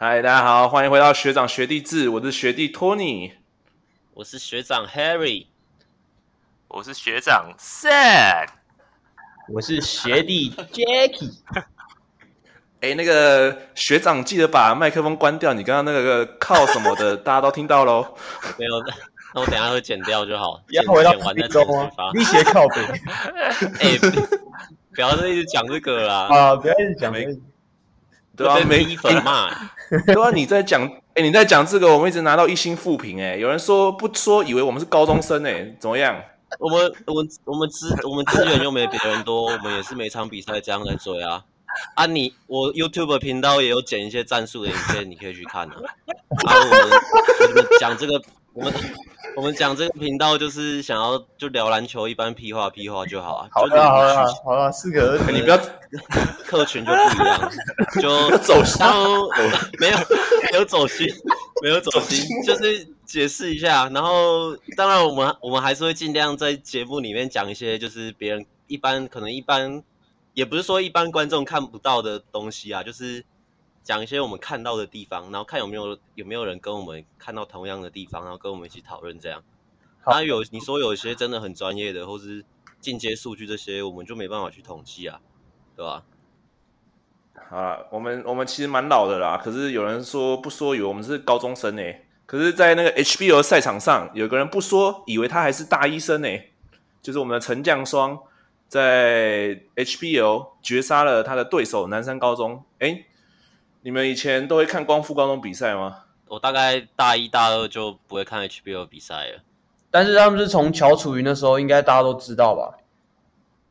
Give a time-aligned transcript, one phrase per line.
[0.00, 3.32] 嗨，大家好，欢迎回到学长学弟制，我是学弟托尼，
[4.14, 5.46] 我是学长 Harry，
[6.68, 8.46] 我是学长 Sam，
[9.48, 11.38] 我是学弟 Jacky。
[12.80, 18.14] 哎，那个学长记得把麦克风关掉，你刚刚那个靠什么的， 大家都听到喽。
[18.56, 18.80] 没有，
[19.34, 20.62] 那我等下会剪掉就好。
[20.70, 22.12] 要回到完再中啊？
[22.14, 22.82] 你写靠背。
[23.80, 23.98] 哎，
[24.94, 26.28] 不要再一直讲这个啦。
[26.30, 27.26] 啊，不要一直讲没。
[28.38, 29.50] 对啊，没粉嘛。
[30.06, 36.14] 对啊，你在讲，哎，你在讲这个，我们一直拿到一星负评，哎，有人说不说，以为我们是高中生，哎，怎么样？
[36.60, 41.42] 我们，我们，我们资，我们资源又没别人多，我们也是每场比赛这样在追啊。
[41.94, 45.74] 啊你，你我 YouTube 频道也有剪一些战术的影片，你可以去看啊。
[46.46, 47.00] 啊，我们
[47.48, 48.22] 我们讲这个，
[48.58, 48.74] 我们
[49.36, 53.48] 我们讲这个频道就是想要就聊篮球，一般屁话屁话就好啊。
[53.52, 55.56] 好了好了好了，四个你不要
[56.44, 57.50] 客群就不一样，
[58.02, 58.84] 就走心，
[59.78, 59.98] 没有
[60.50, 61.06] 没有走心，
[61.62, 63.88] 没有走心，就是解释一下。
[63.90, 69.84] 然后当然我们我们还是会尽量在节目里面讲一些，就是别人一般可能一般。
[70.34, 73.24] 也不是说一般观众看不到的东西啊，就是
[73.88, 79.42] 讲一些我们看到的地方，然后看有没有有没有人跟我们看到同样的地方，然后跟我们一起讨论这样。
[80.04, 82.44] 那有你说有一些真的很专业的，或是
[82.82, 85.18] 进阶数据这些，我们就没办法去统计啊，
[85.74, 86.04] 对吧？
[87.48, 91.82] 啊，我们我们其实蛮老的啦，可是有人说不说以为我们是高中生呢，
[92.26, 96.28] 可是，在那个 HBO 赛场上，有个人不说以为他还是大医生呢，
[97.00, 98.18] 就是我们的陈将双。
[98.68, 102.62] 在 HBO 绝杀了他的对手南山高中。
[102.80, 103.06] 哎，
[103.88, 106.04] 你们以前都会看光复高中比赛吗？
[106.26, 109.40] 我大概大一大二就不会看 HBO 比赛了。
[109.90, 112.76] 但是他们是从乔楚云的时候，应该大家都知道吧？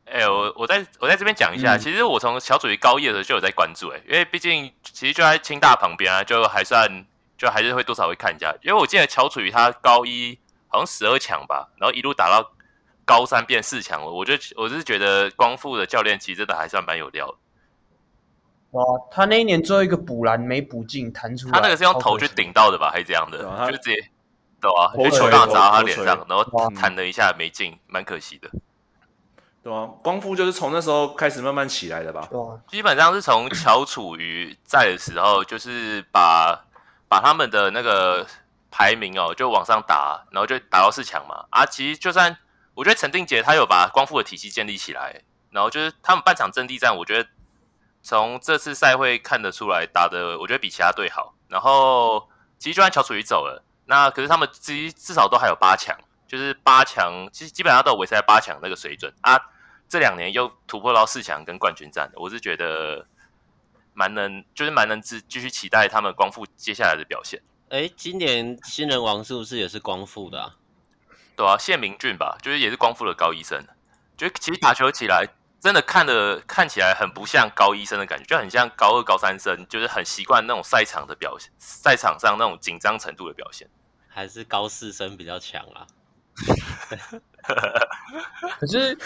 [0.06, 8.52] 哎，我我在我在这边讲一下，嗯、其实我从乔楚云高一的时候就有在关注，哎，因为毕竟其实就在清大旁边啊，就还算就还是会多少会看一下。
[8.62, 12.50] 因为我记得乔楚云他高一好像十二强吧，然后一路打到。
[13.04, 17.34] 高三变四强了，我就我是觉得光复的教练其实真的还算蛮有料的。
[18.72, 21.52] 哇，他那一年最后一个补篮没补进，弹出来。
[21.52, 23.38] 他那个是用头去顶到的吧，还是这样的？
[23.70, 24.10] 就直接，
[24.60, 28.50] 对啊，就球刚好砸到他脸上，然后弹了一下没进，蛮可惜的。
[29.62, 32.28] 对啊，光复就是从那时候开始慢慢起来的吧？
[32.30, 36.64] 对啊，基本上是从乔楚瑜在的时候，就是把
[37.08, 38.26] 把他们的那个
[38.70, 41.46] 排名哦就往上打，然后就打到四强嘛。
[41.50, 42.36] 啊，其实就算。
[42.74, 47.28] 我觉得陈定杰他有把光复的体系建立起来，然后就是他们半场阵地战，我觉得
[48.08, 51.34] 从这次赛会看得出来打的，我觉得比其他队好。
[51.46, 52.26] 然后
[52.58, 55.94] 其实就算乔楚瑜走了，那可是他们至至少都还有八强，
[56.26, 59.38] 就是八强，其实基本上都有维持在八强那个水准啊。
[59.90, 63.06] 这两年又突破到四强跟冠军战，我是觉得
[63.92, 67.42] 蛮能，就是蛮能继继续期待他们光复接下来的表现。
[67.68, 70.54] 哎，今年新人王是不是也是光复的啊？
[71.36, 73.62] 对啊，谢明俊吧，就是也是光复的高医生，
[74.16, 75.28] 就其实打球起来
[75.60, 83.68] 真的看的看起来很不像高一生的感觉，就很像高二、高三生，就是很习惯那种赛场的表现，赛场上那种紧张程度的表现，
[84.08, 85.86] 还是高四生比较强啊。
[88.60, 88.96] 可是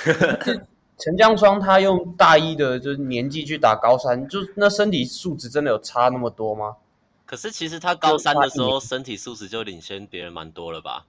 [0.98, 6.76] 陈江双他用大一的就是年纪去打高三，就那身体素质真的有差那么多吗？
[7.24, 11.06] 可是其实他高三的时候身体素质就领先别人蛮多了吧？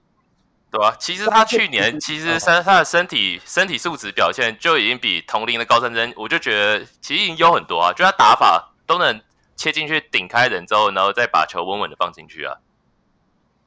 [0.76, 7.92] 对啊，其实他去年其实身他的身体身体素质表现就已经比同龄的高中生，我就觉得其实已经优很多啊。
[7.92, 9.22] 就他打法都能
[9.54, 12.56] 切进去顶开人之后，然后再把球稳稳的放进去啊。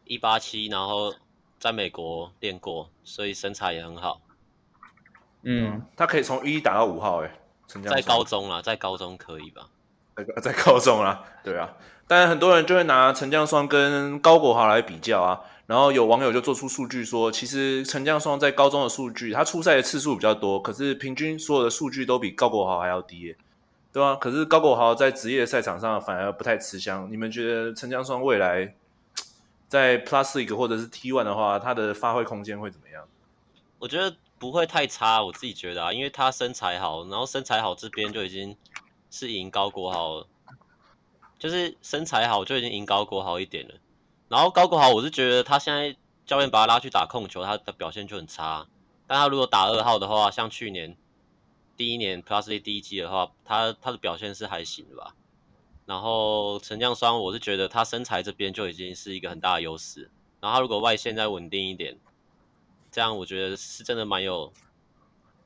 [0.03, 1.16] 一八七，然后
[1.57, 4.19] 在美国练过，所以身材也很好。
[5.44, 7.31] 嗯，他可以从一打到五号，哎，
[7.89, 9.69] 在高中啊，在高中可以吧？
[10.18, 11.69] 在 在高中啊，对啊。
[12.06, 15.39] 但很多人就会拿陈江双跟高国豪来比较啊。
[15.67, 23.35] 然后有网友就做出数据说，其实陈将双在高中的数据，他出赛的次数比较多，可是平均所有的数据都比高国豪还要低，
[23.91, 24.16] 对吧？
[24.16, 27.12] 可是高国豪在职业赛场上反而不太吃香。
[27.12, 28.74] 你们觉得陈将双未来
[29.68, 33.03] 在 Plus League 或者是 T One 的话，他的发挥空间会怎么样？
[33.77, 38.56] 我觉得不会太差，我自己觉得啊，因为他身材好，然后身材好这边就已经
[39.12, 40.27] 是赢高国豪了，
[41.38, 43.75] 就是身材好就已经赢高国豪一点了。
[44.29, 45.95] 然后高国豪，我是觉得他现在
[46.25, 48.68] 教练把他拉去打控球，他的表现就很差。
[49.07, 50.97] 但他如果打二号的话，像去年
[51.77, 55.15] 第一年 Plus A 第一季的话，他他的表现是还行的吧。
[55.85, 60.12] 然后陈将双，我是觉得他身材这边就已经是一个很大的优势。
[60.41, 61.97] 然后他如果外线再稳定一点，
[62.91, 64.51] 这样我觉得是真的蛮有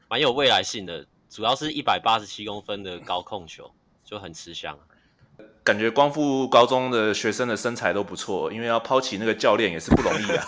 [0.10, 1.06] 蛮有未来性的。
[1.30, 3.72] 主要是一百八十七公分的高控球
[4.04, 4.78] 就很吃香。
[5.64, 10.44] 感觉光复高中的学生的身材都不错，因为要抛起那个教练也是不容易啊。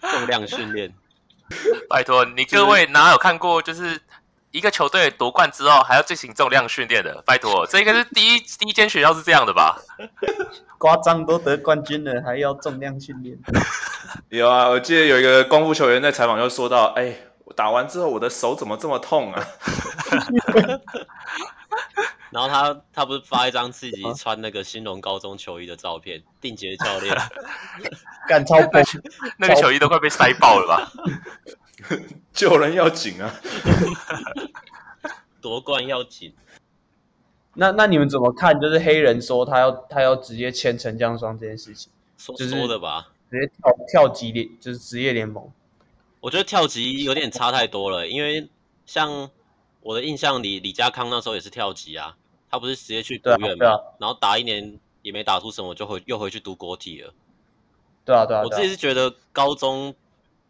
[0.00, 0.92] 重量训练，
[1.88, 4.00] 拜托你各位哪有看过就是
[4.50, 7.22] 一个球队夺冠之后还要进行重量训练的？
[7.26, 9.78] 拜托，这应该是第一第一间学校是这样的吧？
[10.78, 13.36] 夸张都得冠军了，还要重量训练？
[14.28, 17.14] 有啊，我记得有一个光复球员在采访就说到：“哎，
[17.44, 19.44] 我打完之后我的手怎么这么痛啊？”
[22.30, 27.16] 然后他他不是发一张自己穿那个兴农高中球衣的照片，定杰教练
[28.28, 28.84] 干超笨，
[29.38, 30.92] 那个球衣都快被塞爆了吧？
[32.32, 33.32] 救人要紧啊，
[35.40, 36.34] 夺冠要紧。
[37.54, 38.60] 那那你们怎么看？
[38.60, 43.08] 就是黑人说他要他要直接签陈将双这件事情，说说的吧？
[43.30, 45.50] 直接跳跳级联就是职业联盟。
[46.20, 48.48] 我觉得跳级有点差太多了，因为
[48.84, 49.30] 像。
[49.86, 52.16] 我的印象里，李家康那时候也是跳级啊，
[52.50, 57.14] 他不是直接去读院嘛，啊啊、然后打一年也没打出什么，就回又回去读国体了。
[58.04, 59.94] 对啊，对啊，对啊，我自己是觉得高中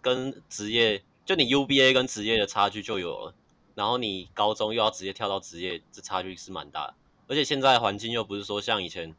[0.00, 3.34] 跟职业，就你 UBA 跟职业的差距就有了，
[3.74, 6.94] 然后你高中又要直接跳到职业，这差距是蛮大的。
[7.28, 9.14] 而且现在环境又不是说像以前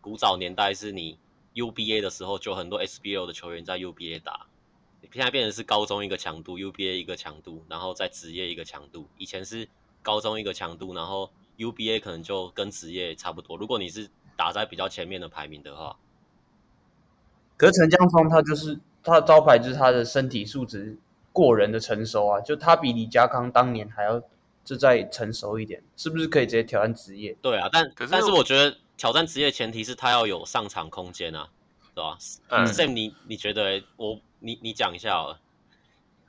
[0.00, 1.18] 古早年代，是你
[1.54, 4.46] UBA 的时候就很多 SBL 的球员在 UBA 打。
[5.10, 9.08] 现在变成是高中一个强度，UBA 一个强度，然后再职业一个强度。
[9.18, 9.68] 以前是
[10.00, 13.56] 高中一个强度，然后 UBA 可能就跟职业差不多。
[13.56, 15.96] 如果你是打在比较前面的排名的话，
[17.56, 20.96] 可是陈将双他就是他的招牌，就是他的身体素质
[21.32, 24.22] 过人的成熟啊，就他比李家康当年还要
[24.64, 27.36] 就再成熟一点，是不是可以直接挑战职业？
[27.42, 31.48] 对啊，但可是但是我觉得挑战职业前提是他要有上场空间啊，
[31.94, 32.16] 对吧？
[32.48, 34.18] 嗯，Sam，你你觉得我？
[34.42, 35.38] 你你讲一下哦，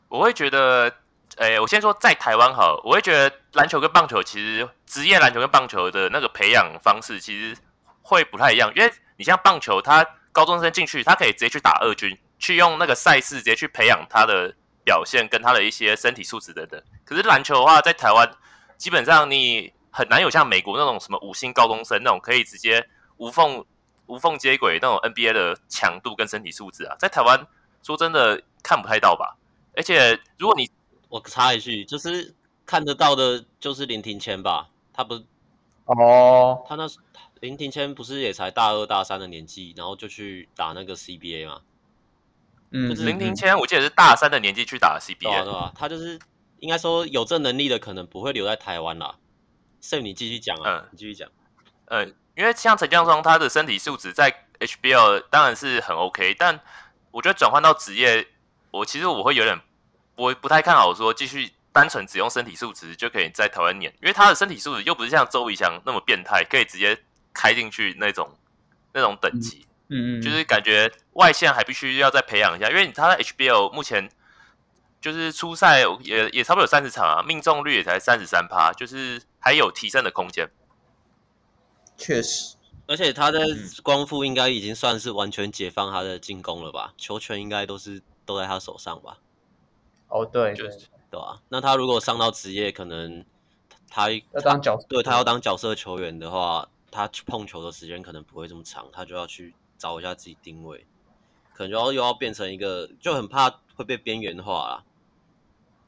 [0.08, 0.94] 我会觉得，
[1.38, 7.58] 诶、我先说在台湾好，我会觉得篮球跟棒球其实职业篮球跟棒球的那个培养方式其实
[8.04, 16.80] 会不太一样，因为你像棒球，他高中生进去，他可以直接去打二军，去用那个赛事直接去培养他的表现跟他的一些身体素质等等。
[17.04, 18.32] 可是篮球的话，在台湾
[18.78, 22.88] 基本上你很难有像美国那种什么五星高中生那种可以直接
[23.18, 23.66] 无缝
[24.06, 27.48] 无缝接轨那种 NBA 的强度跟身体素质啊，在台湾。
[27.84, 29.38] 说真的，看不太到吧？
[29.76, 30.70] 而且如果你
[31.10, 32.34] 我插一句，就是
[32.66, 34.70] 看得到的，就是林庭谦吧？
[34.94, 35.24] 他不是
[35.86, 36.88] 哦，他那
[37.42, 41.62] 林庭谦不是也才大二大三的年纪，然后就去打那个 CBA 吗？
[42.72, 45.72] 嗯，就是林庭谦，我记得是大三的年纪去打 CBA，对吧？
[45.76, 46.18] 他就是
[46.60, 49.16] 应该说有这能力的，可能不会留在台湾啦。
[49.82, 51.30] 所以你继续讲啊，嗯、你继续讲。
[51.88, 56.58] 嗯，因为像陈江双，他的身体素质在 HBL 当然是很 OK，但
[57.14, 58.28] 我觉得转换到职业，
[58.72, 59.56] 我其实我会有点
[60.16, 67.00] 不不太看好说继续单纯只用身体素质就可以在台湾念，因为他的身体素质又不是像周仪翔那么变态，可以直接
[67.32, 68.36] 开进去那种
[68.94, 74.10] 那种等级，嗯嗯，就是感觉外线还必须要再培养一下，因为他在 HBL 目前
[75.00, 80.50] 就是初赛也也差不多有三十场啊，命中率也才三十三趴，就是还有提升的空间，
[81.96, 82.56] 确实。
[82.94, 83.44] 而且他的
[83.82, 86.94] 光复应该已经算是完全解放他的进攻了吧？
[86.96, 89.18] 球权应该都是都在他手上吧？
[90.10, 90.70] 哦，对，对，
[91.10, 91.42] 对啊。
[91.50, 93.26] 那他如果上到职业，可能
[93.90, 100.86] 他要当角色，对他要当角色球员的话，他去碰球的时间可能不会这么长，他就要去找一下自己定位，
[101.52, 104.84] 可能就要又要变成一个，就很怕会被边缘化啦。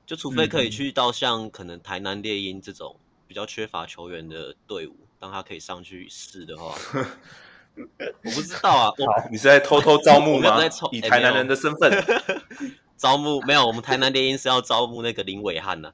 [0.08, 2.96] 就除非可以去到像可能台南猎鹰这种
[3.28, 5.05] 比较缺乏球员的队伍。
[5.20, 6.76] 让他可以上去试的话，
[7.76, 8.92] 我不知道啊。
[8.98, 10.60] 我你是在偷偷招募吗？
[10.92, 12.22] 以台南人的身份、欸、
[12.98, 13.66] 招募没有？
[13.66, 15.92] 我们台南电音是要招募那个林伟汉呢。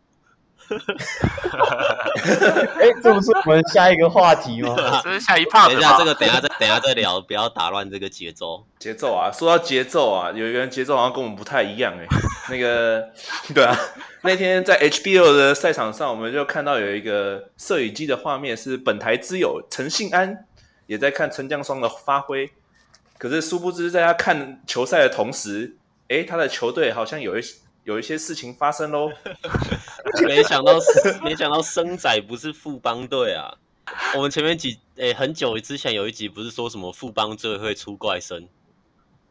[2.80, 4.76] 哎、欸，这不是我们下一个话题吗？
[5.04, 5.68] 这是下一趴。
[5.68, 8.66] 等一下，这个等一下再等一下再聊，不要打乱这个节奏。
[8.80, 12.08] 节奏啊，说到节奏啊，有一个人节奏好像跟我们不太一样哎、欸。
[12.50, 13.10] 那个，
[13.54, 13.78] 对啊，
[14.22, 20.46] 那天在 HBO 的赛场上，我们就看到有一个摄影机的画面，是本台之友陈信安
[20.88, 22.52] 也在看陈江双的发挥。
[23.18, 25.76] 可是殊不知，在他看球赛的同时，
[26.10, 27.42] 哎，他的球队好像有一
[27.84, 29.12] 有一些事情发生喽。
[30.28, 30.74] 没想到，
[31.24, 33.54] 没想到生仔不是富邦队啊！
[34.16, 38.48] 我们前面几诶很久之前有一集不是说什么富邦队会出怪声，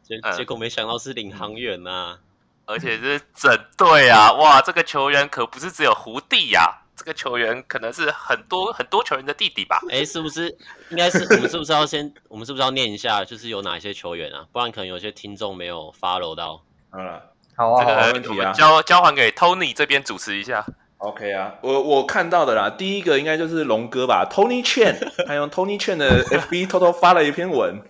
[0.03, 2.19] 结结果没想到是领航员呐、啊，
[2.65, 4.31] 而且是整队啊！
[4.33, 9.79] 哇，这个球员可不是只有胡弟呀、啊，这个球员可能是很多很多球员的弟弟吧？
[9.89, 10.49] 诶，是不是？
[10.89, 12.13] 应该是 我们是不是要先？
[12.27, 13.23] 我们是不是要念一下？
[13.25, 14.45] 就是有哪些球员啊？
[14.51, 16.63] 不然可能有些听众没有 follow 到。
[16.91, 17.30] 好了。
[17.61, 20.65] 好啊，这个没问题啊，交交还给 Tony 这边主持一下。
[20.97, 27.81] OK 啊，我我看到的啦，第一个应该就是龙哥吧，Tony Chen， 他用 Tony Chen 的 FB 偷偷发了一篇文，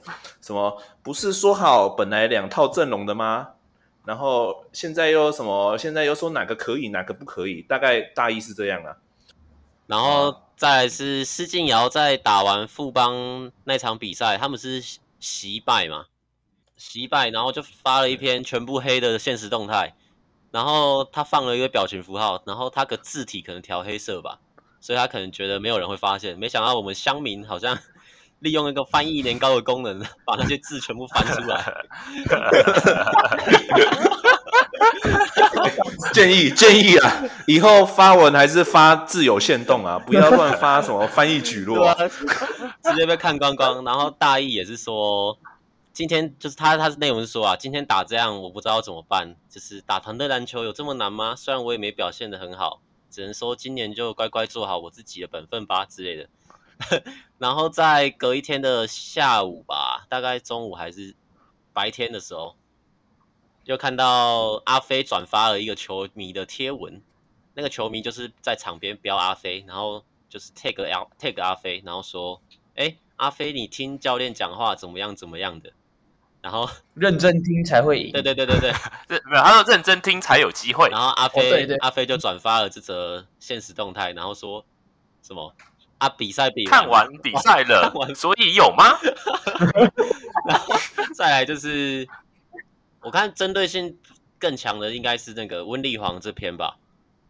[0.41, 3.49] 什么不是说好本来两套阵容的吗？
[4.03, 5.77] 然后现在又什么？
[5.77, 7.61] 现在又说哪个可以，哪个不可以？
[7.61, 8.95] 大概大意是这样啊。
[9.87, 14.81] 然后再来是施晋尧在打完富邦那场比赛，他们是
[15.19, 16.05] 惜败嘛，
[16.81, 19.93] 惜败，然后就发了一篇全部黑的现实动态。
[20.49, 24.39] 然后他放了一个表情符号，然后他的字体可能调黑色吧，
[24.81, 26.39] 所以他可能觉得没有人会发现。
[26.39, 27.77] 没想到我们乡民好像
[28.39, 31.71] 利用一个翻译年糕的功能，把那些字全部翻出来。
[36.11, 41.95] 建议建议啊，以后发文还是发自有限动啊，不要乱发什么翻译举落，啊，
[42.83, 43.85] 直接被看光光。
[43.85, 45.37] 然后大意也是说。
[45.93, 49.35] 今天就是他，他是内容是说啊，今天打这样，我不知道怎么办。
[49.49, 51.35] 就是打团队篮球有这么难吗？
[51.35, 56.29] 虽然我也没表现得很好，只能说今年就乖乖做好我自己的本分吧之类的。
[57.37, 61.13] 然后在隔一天的下午吧，大概中午还是
[61.73, 62.55] 白天的时候，
[63.65, 67.01] 就看到阿飞转发了一个球迷的贴文，
[67.53, 72.41] 那个球迷就是在场边标阿飞，然后就是 tag 阿 tag 阿飞，然后说，
[72.75, 75.73] 哎，阿飞你听教练讲话怎么样怎么样的。
[76.41, 78.11] 然后 认真听才会赢。
[78.11, 78.71] 对对对对对，
[79.29, 80.89] 没有，他说认真听才有机会。
[80.89, 84.65] 然后阿飞、哦、对对阿飞就转发了这则现实动态，然后说
[85.21, 85.53] 什么
[85.99, 88.97] 啊比赛比看完比赛了， 完所以有吗？
[90.47, 90.73] 然后
[91.13, 92.07] 再来就是
[93.01, 93.97] 我看针对性
[94.39, 96.77] 更强的应该是那个温丽煌这篇吧，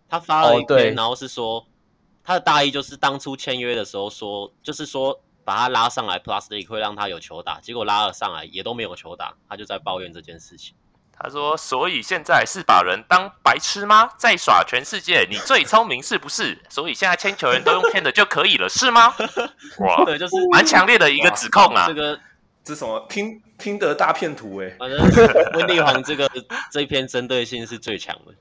[0.07, 1.65] 他发了一篇，哦、然后是说
[2.23, 5.19] 他的大意就是当初签约的时候说，就是说。
[5.43, 10.75] 把他拉上来，Plus League 会让他有球打，结果拉了上来也都没有球打，他就在抱怨这件事情。
[11.23, 14.09] 他说：“所以现在是把人当白痴吗？
[14.17, 16.57] 在耍全世界，你最聪明是不是？
[16.67, 19.13] 所以现在签球员都用骗的就可以了，是吗？”
[19.85, 21.85] 哇，对，就是蛮强烈的一个指控啊。
[21.87, 22.19] 这个
[22.63, 24.99] 这什么听听得大骗图哎，反正
[25.53, 26.27] 温丽煌这个
[26.71, 28.33] 这一篇针对性是最强的。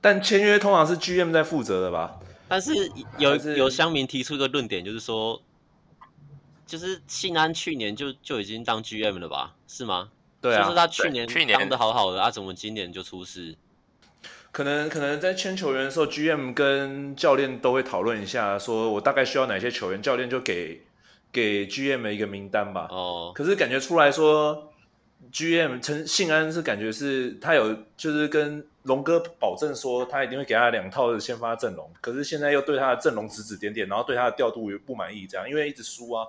[0.00, 2.12] 但签约通常是 GM 在负责的吧？
[2.46, 2.72] 但是
[3.18, 5.42] 有是有乡民提出一个论点，就是说。
[6.72, 9.54] 就是信安去年就就已经当 GM 了吧？
[9.68, 10.08] 是吗？
[10.40, 13.54] 对啊，就是他去年去年当的好好的，啊怎么今年就出事？
[14.50, 20.80] 可能可能在签球员的时候，GM 跟教练都会讨论一下，说我大概需要哪些球员，教练就给
[21.30, 22.88] 给 GM 一个名单吧。
[22.88, 24.72] 哦，可是感觉出来说
[25.30, 36.26] ，GM 陈信安是感觉是他有就是跟龙哥保证说他一定会给他两套的先发阵容，可是现在又对他的阵容指指点点，然后对他的调度也不满意，这样因为一直输啊。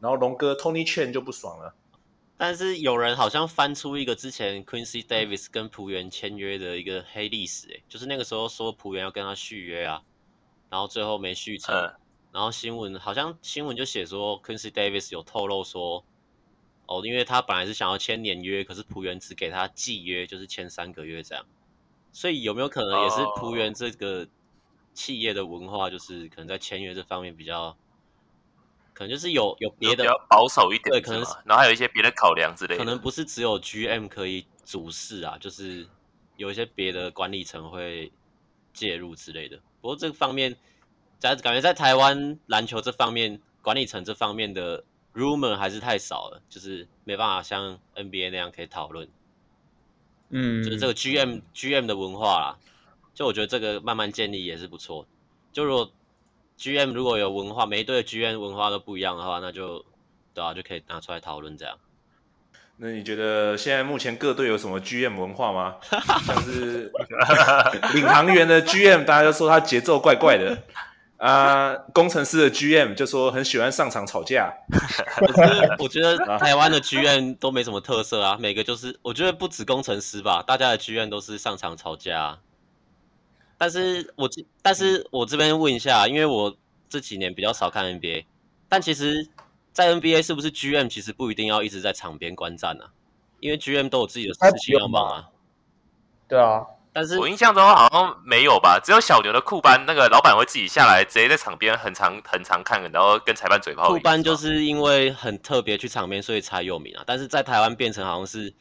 [0.00, 1.74] 然后龙哥 Tony Chen 就不爽了，
[2.36, 10.02] 但是有人好像翻出一个之前 Quincy Davis 跟浦原签约的一个黑历史，哎，就是那个时候说浦原要跟他续约啊，
[10.68, 11.94] 然后最后没续成，嗯、
[12.32, 16.04] 然后新闻好像新闻就写说 Quincy Davis 有透露说，
[16.86, 21.46] 哦，因为他本来是想要签年约，可是浦原只给他季约，就是签三个月这样，
[22.12, 24.26] 所以有没有可能也是浦原这个
[24.94, 27.76] 企业的文化，就是可能在签约这方面比较。
[29.02, 32.78] 可能就是有有别的比较保守一点，对，可能然后还有一些别的考量之类的。
[32.78, 35.84] 可能不是只有 GM 可以主事啊，就是
[36.36, 38.12] 有一些别的管理层会
[38.72, 39.56] 介入之类的。
[39.80, 40.56] 不过这个方面，
[41.18, 49.08] 在感觉在台湾篮球这方面，管理层这方面的 rumor 还是太少了，就是没办法像 NBA 那样可以讨论。
[50.28, 52.58] 嗯，就是这个 GM GM 的文化啦，
[53.14, 55.08] 就我觉得这个慢慢建立也是不错。
[55.52, 55.92] 就如果
[56.58, 59.84] GM 如果有文化，每一队的 GM 文化都不一样的话，那就
[60.34, 61.76] 对啊，就可以拿出来讨论这样。
[62.78, 65.76] 那你觉得现在目前各队有什么 GM 文化吗？
[66.26, 66.90] 像是
[67.94, 70.58] 领航员的 GM，大家都说他节奏怪怪的
[71.18, 71.74] 啊。
[71.92, 74.52] 工程师的 GM 就说很喜欢上场吵架。
[75.78, 82.38] 我觉得 台湾的 GM 都没什么特色啊，每个就是我觉得不止工程师吧，大家的 GM 都是上场吵架啊。
[83.62, 86.52] 但是我这，但是我这边问一下，因为我
[86.88, 88.24] 这几年比较少看 NBA，
[88.68, 89.28] 但其实，
[89.72, 92.90] 在 NBA 是不是 GM 其实不一定要一直在场边观战啊？
[93.38, 95.28] 因为 GM 都有自己的事情要忙啊。
[96.26, 98.80] 对啊，但是我印象中好像没有吧？
[98.82, 103.92] 只有小牛的库班那个老板会自己下来，直接在场边很长很长看，然后跟裁判嘴炮。
[103.92, 107.04] 库班就是因为很特别去场边，所以才有名啊。
[107.06, 108.52] 但是在台湾变成好像是。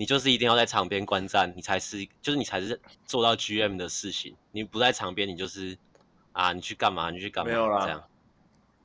[0.00, 4.34] 你就是一定要在场边观战，你才是，就是你才是做到 GM 的事情。
[4.50, 5.76] 你不在场边，你就是
[6.32, 7.10] 啊，你去干嘛？
[7.10, 7.50] 你去干嘛？
[7.50, 8.02] 没有啦，这样。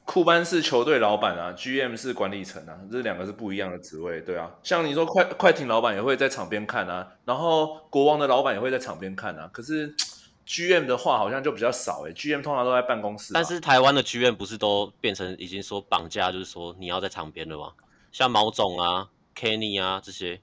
[0.03, 4.51] 库班是球队老板啊，GM 是管理层啊，这两个是不一样的职位，对啊。
[4.61, 9.49] 像你说快快艇老板也会在场边看啊，然后国王的老板也会在场边看啊。
[9.53, 9.95] 可是
[10.45, 13.31] GM 的话好像就比较少诶，GM 通常都在办公室。
[13.33, 17.71] 但是台湾的 GM 不是都变成已经说绑架，就是说你要在场边了吗？
[18.11, 20.41] 像毛总啊、Kenny 啊这些，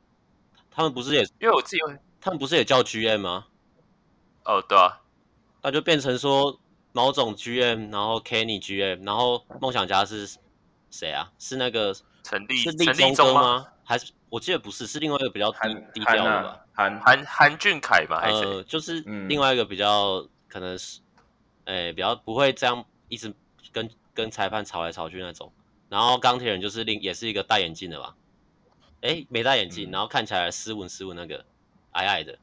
[0.75, 3.47] 他们不是也因为我自己会，他们不是也叫 GM 吗？
[4.45, 5.01] 哦，对啊，
[5.63, 6.59] 那就变成说
[6.93, 10.29] 毛总 GM，然后 Kenny GM，然后梦想家是
[10.91, 11.31] 谁啊？
[11.39, 13.67] 是那个陈立是立陈立中哥吗？
[13.85, 15.59] 还是我记得不是，是另外一个比较低
[15.95, 16.61] 低调的吧？
[16.73, 18.37] 韩韩韩俊凯吧，还是？
[18.45, 21.01] 呃，就是嗯另外一个比较可能是，
[21.67, 23.33] 诶、比较不会这样一直
[23.73, 25.53] 跟跟裁判吵来吵去那种。
[25.89, 28.17] 然后钢铁人就是另也是一个戴眼镜的吧？
[29.03, 31.45] 诶，没戴眼镜，嗯然后看起来斯文斯文那个
[31.93, 32.37] 矮矮的，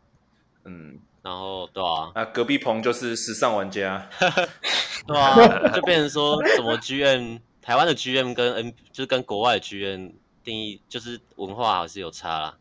[0.64, 4.08] 嗯，然后对啊，那隔壁棚就是时尚玩家，
[5.08, 5.36] 对啊，
[5.74, 10.12] 就变成说什么 GM 台湾的 GM 跟 N 就是跟国外的 GM
[10.44, 12.58] 定义就是文化还是有差啦。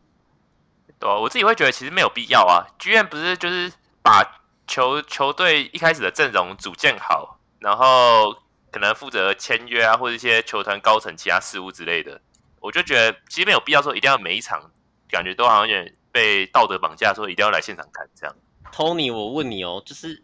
[0.99, 2.67] 对啊，我自己会觉得其实没有必要啊。
[2.77, 3.71] 剧院不是就是
[4.03, 8.33] 把球球队一开始的阵容组建好，然后
[8.71, 12.21] 可能负责签约啊，或者一些球团高层其他事务之类的。
[12.61, 14.71] 我就觉得其实没有必要说一定要每一场
[15.09, 18.35] 感觉都好像有点被道德绑架，说一定要来现场看这样。
[18.71, 20.23] Tony，我问你哦，就是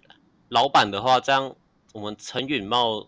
[0.50, 1.56] 老板的话，这样
[1.94, 3.08] 我们陈允茂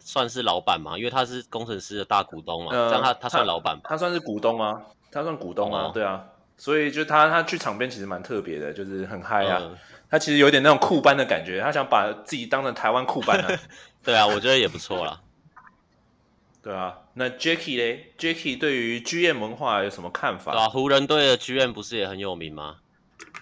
[0.00, 0.96] 算是老板吗？
[0.96, 3.82] 因为他是工程师的大股东嘛，呃这样他他算老板吧？
[3.88, 6.24] 他算是股东啊，他算股东啊，哦对啊，
[6.56, 9.76] 所以就他他去场边其实蛮特别的，就是很嗨啊，嗯
[10.10, 13.60] 他其实有点那种酷班的感觉，他想把自己当成台湾酷班啊，
[14.02, 15.20] 对啊，我觉得也不错啦。
[16.60, 20.52] 对啊，那 Jacky 嘞，Jacky 对于 GM 文化有什么看法？
[20.52, 22.76] 对啊，湖人队的 GM 不是也很有名吗？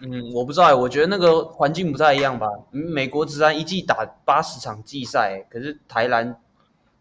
[0.02, 2.46] 嗯，我不知道欸，我觉得那个环境不太一样吧。
[2.73, 6.38] 嗯，美国职篮一季打八十场季赛，可是台篮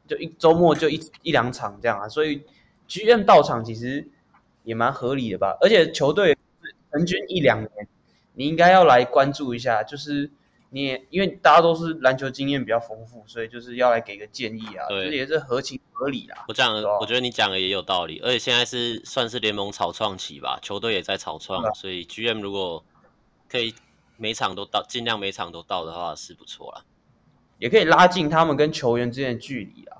[0.08, 2.42] 就一周末就一一两场这样啊，所以
[2.88, 4.08] GM 到场其实
[4.64, 5.58] 也蛮合理的吧。
[5.62, 6.38] 而且球队
[6.94, 7.70] 平均一两年，
[8.34, 10.32] 你应该要来关注一下，就是
[10.76, 16.44] 你也因为大家都是篮球经验比较丰富，所以就是要来给个建议啊，对这也是合情合理啦。
[16.50, 22.84] 我讲我觉得你讲的也有道理，而且现在是算是联盟草创期吧，球队也在草创，啊所以 GM 如果
[23.50, 23.74] 可以
[24.18, 26.82] 每场都到，尽量每场都到的话是不错啦，
[27.58, 29.96] 也可以拉近他们跟球员之间的距离啊。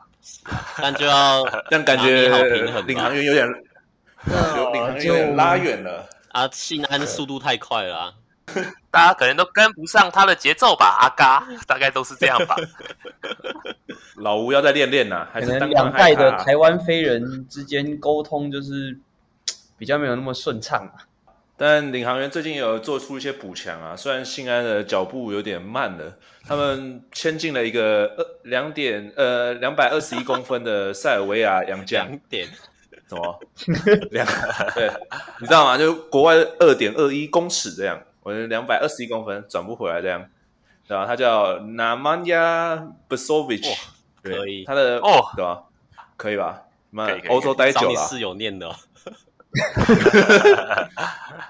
[0.82, 6.10] 但就要 但感觉好平衡吧领航员有点，有领航员有点拉远了。
[6.34, 8.14] 啊，信安速度太快了、啊。
[8.96, 12.56] 大家可能都跟不上他的节奏吧， 阿嘎，大概都是这样吧。
[14.16, 18.98] 老吴要再练练呐，还可能是两代的台湾飞人之间沟通就是
[19.78, 21.04] 比较没有那么顺畅啊。
[21.58, 32.48] 但领航员最近有做出一些补强啊，虽然信安的脚步有点慢了，他们签进了一个二两点呃两百二十一公分的塞尔维亚洋将，两点，
[33.10, 33.40] 什么
[34.12, 34.26] 两
[34.74, 34.90] 对，
[35.40, 35.78] 你知道吗？
[35.78, 40.26] 就国外二点二一公尺这样，我的两百二十一公分转不回来这样，
[40.88, 41.06] 对吧？
[41.06, 43.78] 他叫 Namanja Besovic，
[44.24, 45.64] 对可以他的哦对吧？
[46.18, 46.64] 可以吧？
[46.90, 48.76] 那欧洲待久了室友念的、哦，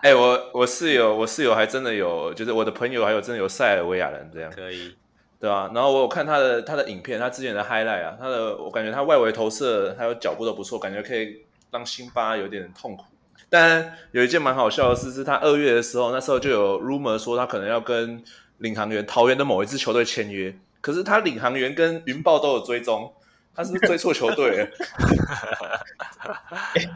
[0.04, 4.98] 哎、我我室友，我室友还真的有，就是我的朋友还有真的有塞尔维亚人这样，可以。
[5.38, 13.06] 对吧、然后我有看他的他的影片，他之前的 highlight 啊，他的我感觉他外围投射还有脚步都不错，感觉可以让辛巴有点痛苦。
[13.50, 18.24] 但有一件蛮好笑的事，是他二月的时候，那时候就有 rumor 说他可能要跟
[18.58, 23.14] 领航员桃园的某一支球队签约，可是他领航员跟云豹都有追踪，
[23.56, 24.68] 他是不是追错球队了？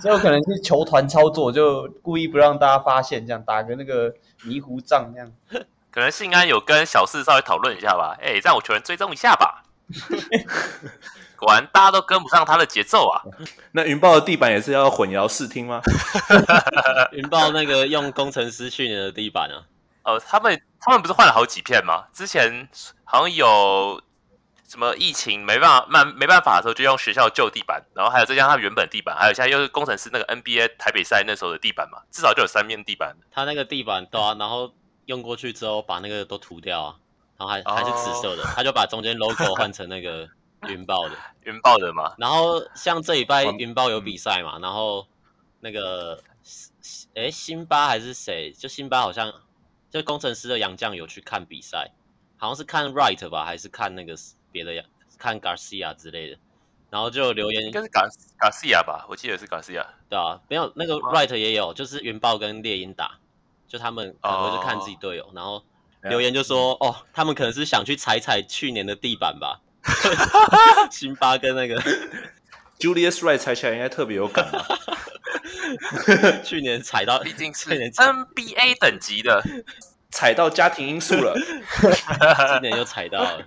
[0.01, 5.31] 这有可能是球团操作，就故意不让大家发现，这样打个那个迷糊仗，这样。
[5.91, 9.63] 可能信安有跟小四稍微讨论一下吧，哎、让我球员追踪一下吧。
[11.39, 13.23] 果然大家都跟不上他的节奏啊！
[13.71, 15.82] 那云豹的地板也是要混淆视听吗？
[17.13, 19.63] 云豹那个用工程师训练的地板啊，
[20.04, 22.06] 哦，他们他们不是换了好几片吗？
[22.13, 22.67] 之前
[23.06, 24.02] 好像有
[24.67, 33.15] 什么疫情没办法没没办法的时候，就用学校旧地板，然后还有再加上他原本地板，还有现在又是工程师那个 NBA 台北赛那时候的地板嘛，至少就有三面地板。
[33.32, 34.71] 他那个地板对啊，然后
[35.06, 36.95] 用过去之后把那个都涂掉啊，
[37.38, 40.28] 然后还还是紫色的，他就把中间 logo 换成那个
[40.67, 41.15] 云豹的。
[41.43, 45.08] 云豹的嘛，然后像这礼拜云豹有比赛嘛，然后
[45.62, 46.22] 那个
[47.15, 48.52] 哎辛巴还是谁？
[48.52, 49.34] 就辛巴好像
[49.89, 51.91] 就工程师的杨将有去看比赛，
[52.38, 54.15] 好像是看 Wright 吧，还是看那个
[54.52, 54.86] 别的洋
[55.17, 56.38] 看 Garcia 之类的，
[56.89, 59.86] 然后就留言应该是 Garcia 吧，我记得是 Garcia。
[60.08, 63.17] 对啊，没有那个 Wright 也有，就是云豹跟猎鹰打，
[63.67, 65.63] 就他们可能会去看自己队友，然后
[66.04, 69.60] 留言就说哦，他们可能是想去踩踩去年的地板吧，
[70.92, 71.82] 辛巴跟那个
[72.80, 74.65] Julius Wright 踩起来应该特别有感吧？
[76.44, 79.44] 去年踩到，毕竟是去年踩 NBA 等级的，
[80.12, 81.36] 踩到家庭因素了，
[82.54, 83.42] 今年又踩到了，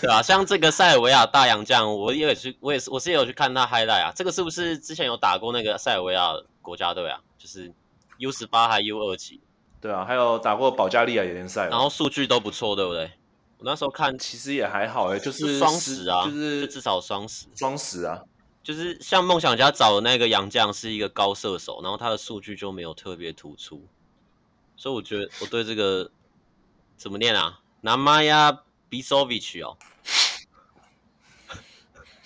[0.00, 4.12] 对啊，像这个塞尔维亚大洋将，我也去，我也是，我是也有去看他 highlight 啊。
[4.14, 7.18] 这个是不是之前有打过那个塞尔维亚国家队啊？
[7.38, 7.72] 就是
[8.18, 9.40] U 十八还 U 二级？
[9.80, 13.10] 对啊，还有打过保加利亚联赛，然后数据都不错，对不对？
[13.58, 18.22] 我那时候看其实也还好哎，就是双十啊，就是就至少双十，双十啊，
[18.62, 23.84] 就是像梦想家找的那个杨将是一个高射手，然后他的数据就没有特别突出。
[24.76, 26.08] 所以我觉得我对这个
[26.96, 29.76] 怎么念啊？Namaya Bisovic 哦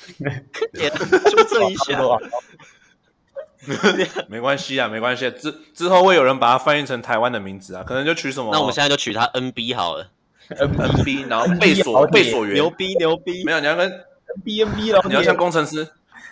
[1.31, 1.99] 纠正一下，
[4.29, 5.31] 没关系啊，没关系。
[5.31, 8.51] 之之后会有人把它翻译成台湾的名字啊，可能就取什么？
[8.53, 10.11] 那我们现在就取他 NB 好了
[10.54, 13.44] ，NB，然后贝索贝索员，牛逼牛逼。
[13.44, 15.88] 没有，你要跟 NB NB 了，你要像工程师，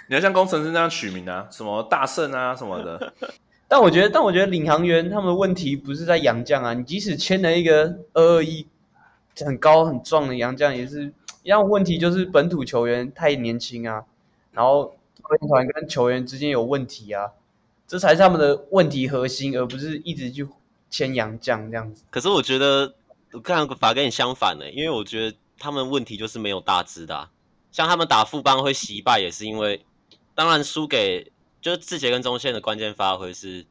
[0.09, 3.13] 你要像工程师那样取名啊，什么大圣啊什么的。
[3.69, 8.67] 但我觉得，但我觉得领航员他们的问题不是在洋将啊，你即使签了一个二二一
[9.45, 11.05] 很高很壮的洋将，也是
[11.45, 14.03] 一样问题，就是本土球员太年轻啊，
[14.53, 17.31] 然后教练团跟球员之间有问题啊，
[17.87, 20.49] 这才是他们的问题核心，而不是一直去
[20.91, 22.03] 签洋将这样子。
[22.11, 22.93] 可是我觉得
[23.33, 27.31] 我看法跟你相反呢，因为我觉得他们问题就是没有大支的啊，
[27.71, 29.85] 像他们打副帮会惜败，也是因为
[30.35, 31.33] 当然输给。
[31.63, 33.67] 就是志杰跟中线的关键发挥是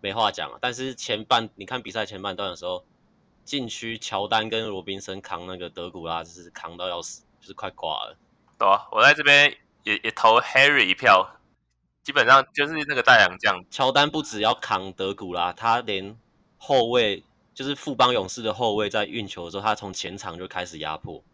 [0.00, 2.84] 没话讲啊，但是前半你看比赛前半段的时候，
[3.44, 8.16] 禁区乔丹跟罗宾森扛那个德古拉，就是扛到要死，就是快挂了。
[8.58, 11.30] 对啊，我在这边也也投 Harry 一票，
[12.02, 13.64] 基本上就是那个大洋将。
[13.70, 16.18] 乔丹不只要扛德古拉，他连
[16.56, 17.22] 后卫
[17.58, 21.24] 就是富邦勇士的后卫在运球的时候，他从前场就开始压迫。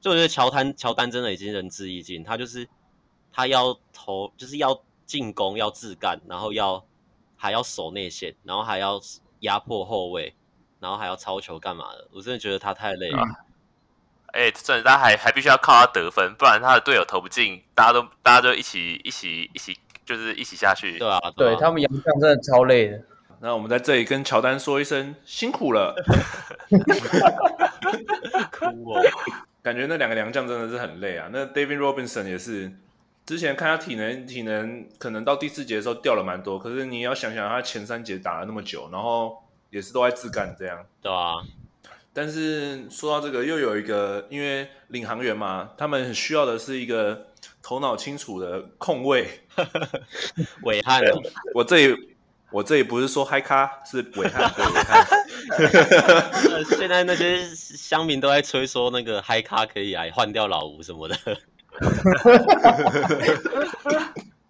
[0.00, 2.66] 所以我觉得乔丹乔丹真的已经仁至义尽，他就是
[3.30, 4.80] 他要投就是要。
[5.06, 6.84] 进攻要自干，然后要
[7.36, 9.00] 还要守内线，然后还要
[9.38, 10.34] 压迫后卫，
[10.80, 12.08] 然后还要抄球干嘛的？
[12.10, 13.22] 我真的觉得他太累了。
[14.32, 20.98] 哎、嗯，甚至他还还必须要靠他得分，不然他的队友投不进，大家都大家都一起一起一起就是一起下去。
[20.98, 23.00] 对啊，对，他们洋将真的超累的。
[23.40, 25.94] 那我们在这里跟乔丹说一声辛苦了。
[28.52, 29.02] 哭哦，
[29.62, 31.28] 感觉那两个良将真的是很累啊。
[31.32, 32.72] 那 David Robinson 也是。
[33.24, 40.86] 之前看他体能，体能可能到第四节的时候掉了蛮多，可是你要想想他前三节打了那么久，然后也是都在自干这样。
[41.02, 41.34] 对啊。
[42.12, 47.26] 但是说到这个，又有一个，因为领航员嘛，他们很需要的是一个
[47.60, 49.26] 头脑清楚的控卫。
[50.62, 51.02] 韦翰，
[51.52, 52.15] 我这里
[52.56, 55.06] 我这里不是说嗨咖，是韦翰，对韦翰。
[56.78, 61.14] 现在那些乡民都在吹说那个嗨咖可以来换掉老吴什么的。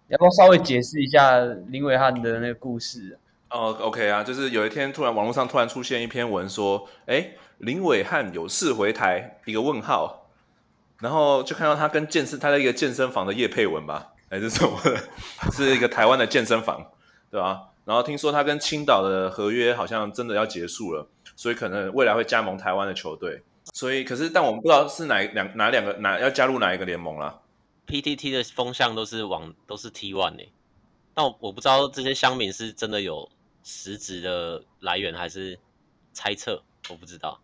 [0.07, 3.19] 要不要稍微解释一下林伟汉的那个故事？
[3.49, 10.29] 哦、oh,，OK 啊，就是有一天突然网络上突然出现一篇文说，哎，林伟汉有事回台，一个问号，
[10.99, 14.97] 然后就看到他跟健身，他在一个健身房的叶佩文吧，还是什么的，
[15.51, 16.89] 是一个台湾的健身房，
[17.29, 17.63] 对吧？
[17.87, 23.41] 然后听说他跟青岛的合约好像真的要结束了，所以可能未来会加盟台湾的球队。
[23.73, 27.39] 所以，可是，但我们不知道是哪两哪两个哪要加入哪一个联盟啦。
[27.87, 30.51] PTT 的风向都是往都是 T1 诶，
[31.13, 33.29] 但我我不知道这些乡民是真的有
[33.63, 35.57] 实质的来源还是
[36.11, 37.39] 猜测，我不知道。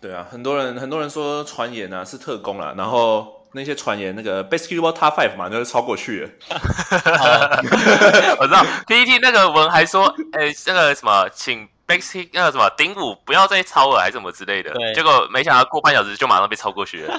[0.00, 6.30] 对啊，很多人很多人说传言啊是特工啦，然后那些传言那个 Basketball Top Five 嘛，就是超过去了。
[8.40, 11.68] 我知道 PTT 那个文还说，哎、欸，那个什么，请。
[11.88, 17.18] Basic 那个什么顶五不要再超了还是什么之类的，对，结果没想到过半小时就马上被超过去了。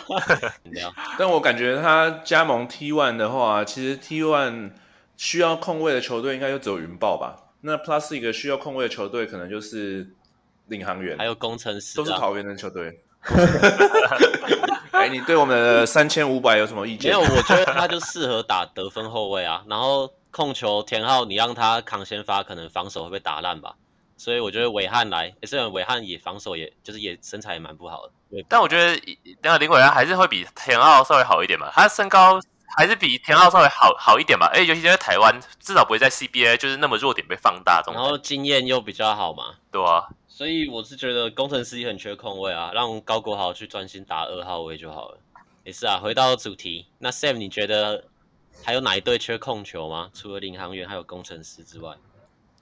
[1.18, 4.74] 但我感觉他加盟 T One 的话，其实 T One
[5.18, 7.36] 需要控位的球队应该就只有云豹吧？
[7.62, 10.08] 那 Plus 一个需要控位的球队可能就是
[10.68, 13.02] 领航员，还有工程师，都是桃园的球队。
[15.00, 17.10] 哎、欸，你对我们的三千五百有什么意见？
[17.10, 23.76] 没有，我觉得他就适合打得分后卫啊， 然后控球田浩，你让他扛先发，可能防守会被打烂吧。
[24.18, 28.44] 所以我觉得韦翰来，虽然韦翰也防守也，也就是也身材也蛮不好的。
[28.50, 29.02] 但我觉得
[29.42, 32.38] 那个林伟然还是会比田浩稍微好一点吧，他身高
[32.78, 34.50] 还是比田浩稍微好好一点吧。
[34.54, 37.84] 而且尤其在台湾，至少不会在 CBA 就是那么弱点被放大。
[37.88, 40.08] 然后经验又比较好嘛，对啊。
[40.28, 45.18] 所以我是觉得工程师也很缺空位啊，让高国豪去专心打二号位就好了。
[45.66, 48.06] 也是啊，回到主题，那 Sam 你觉得
[48.64, 50.10] 还有哪一队缺控球吗？
[50.14, 51.96] 除了领航员还有工程师之外？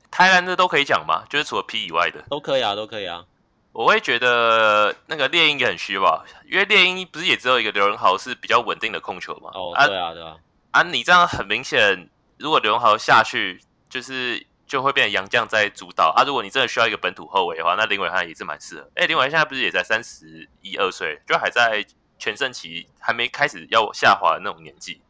[0.10, 1.24] 台湾的都可以讲吗？
[1.30, 3.26] 就是除了 P 以外的都可以啊，都可以啊。
[3.71, 9.51] 我会觉得那个猎鹰也很虚吧，因为猎鹰不是也只有一个刘仁豪是比较稳定的控球嘛。
[9.53, 10.36] 哦，对啊，对啊。
[10.71, 16.23] 啊，你这样很明显，如果刘仁豪下去，就是就会变成洋将在主导啊。
[16.23, 18.89] 如果你真的需要一个本土后卫的话，那林伟汉也是蛮适合。
[18.95, 21.86] 哎，林伟汉现在不是也在三十一二岁，就还在
[22.17, 25.01] 全盛期，还没开始要下滑的那种年纪。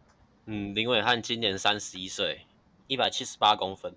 [0.45, 2.45] 嗯，林伟汉今年三十一岁，
[2.87, 3.95] 一百七十八公分，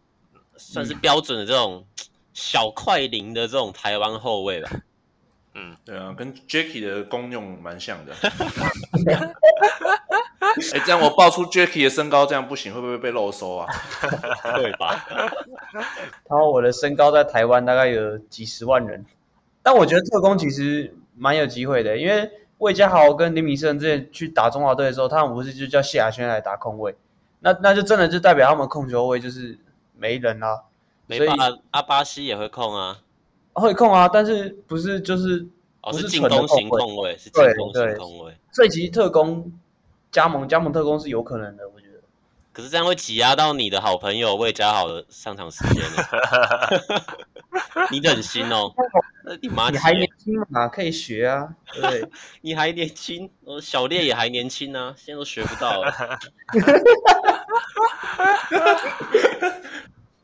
[0.57, 1.87] 算是标准的这种
[2.33, 4.71] 小快灵的这种台湾后卫吧。
[5.55, 8.15] 嗯，对啊，跟 Jacky 的功用蛮像的。
[10.41, 13.67] 哎、欸，这样我报出 Jacky 的身高，这样不行，会不会被漏收啊？
[14.57, 15.05] 对吧？
[16.29, 19.05] 然后我的身高在台湾大概有几十万人，
[19.63, 26.95] 但我觉得特工其实蛮有机会的，因为魏家豪跟林敏胜之前去打中华队的时候，他们不是就叫谢亚轩来打控卫，
[27.41, 29.59] 那那就真的就代表他们控球位就是
[29.97, 30.63] 没人啊。
[31.19, 32.99] 没办法，阿巴西也会控啊，
[33.55, 35.47] 会控啊，但是不是就是
[35.83, 39.53] 哦是进攻型控卫，是进攻型控卫，所以其实特工。
[40.13, 42.01] 加盟加盟特工是有可能的，我觉得。
[42.53, 45.81] 可是这样会挤压到你的好朋友魏家豪的上场时间
[47.93, 48.75] 你忍心哦？
[49.41, 49.71] 你妈！
[49.71, 51.49] 你还年轻嘛，可以学啊。
[51.73, 52.05] 对，
[52.43, 55.93] 你还年轻，我小烈也还年轻啊，现在都学不到了。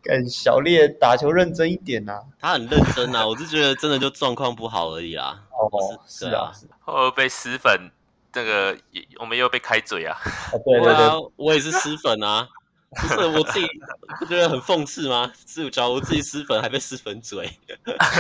[0.06, 2.22] 跟小烈打球认真一点呐、啊。
[2.40, 5.42] 他很认真啊，我是觉得真的就状况不好而已啦。
[5.50, 5.68] 哦，
[6.06, 6.66] 是，是啊，是。
[6.84, 7.90] 会被撕粉。
[8.32, 10.14] 这个也，我们又被开嘴啊！
[10.64, 12.46] 对对对，我也是撕粉啊！
[12.90, 13.66] 不是我自己
[14.18, 15.32] 不觉得很讽刺吗？
[15.46, 17.50] 是假如自己撕粉还被撕粉嘴，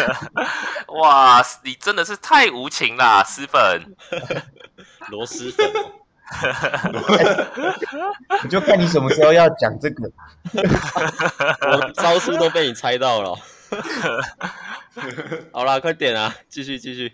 [1.00, 1.44] 哇！
[1.62, 3.94] 你真的是太无情啦，撕粉，
[5.10, 5.70] 螺蛳粉，
[8.42, 10.10] 你就看你什么时候要讲这个，
[10.54, 13.34] 我招数都被你猜到了。
[15.52, 17.12] 好啦，快点啊，继续继续。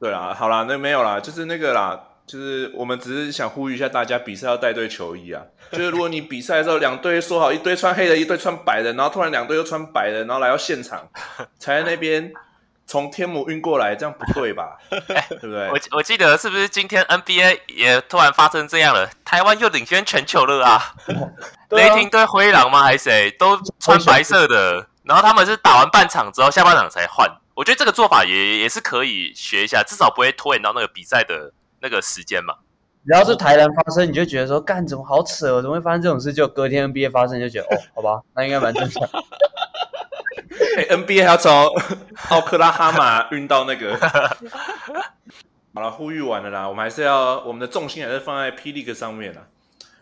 [0.00, 5.42] 对啦，好啦，那没有啦，就是那个啦，就是我们只是想呼吁一下大家，比赛要带队球衣啊。
[5.72, 11.08] 就是如果你比赛的时候，两队说好一堆穿黑的，一队穿白的，然后突然两队又穿白的，然后来到现场，
[11.58, 12.32] 才在那边
[12.88, 14.78] 从天母运过来，这样不对吧？
[14.90, 15.68] 欸、 对不对？
[15.68, 19.08] 我我记得是不是今天 NBA 也突然发生这样了？
[19.26, 20.94] 台湾又领先全球了 啊！
[21.68, 22.82] 雷霆对灰狼吗？
[22.82, 23.30] 还是谁？
[23.32, 27.30] 都穿白色的，然后他们是打完半场之后，下半场才换。
[27.54, 32.54] 我觉得这个做法也也是可以学一下，至少不会拖延到那个比赛的那个时间嘛。
[33.04, 36.32] 只要是台南发生，你就觉得说，干怎么好扯哦，怎么会发生这种事？
[36.32, 39.06] 就隔天 NBA 发生，就觉得哦，好吧，那应该蛮正常。
[40.76, 41.52] 欸、NBA 还要从
[42.30, 43.96] 奥克拉哈马运到那个。
[45.74, 49.46] 好了，呼吁完了啦，我们还是要我们的重心还是放在 P League 上面啦。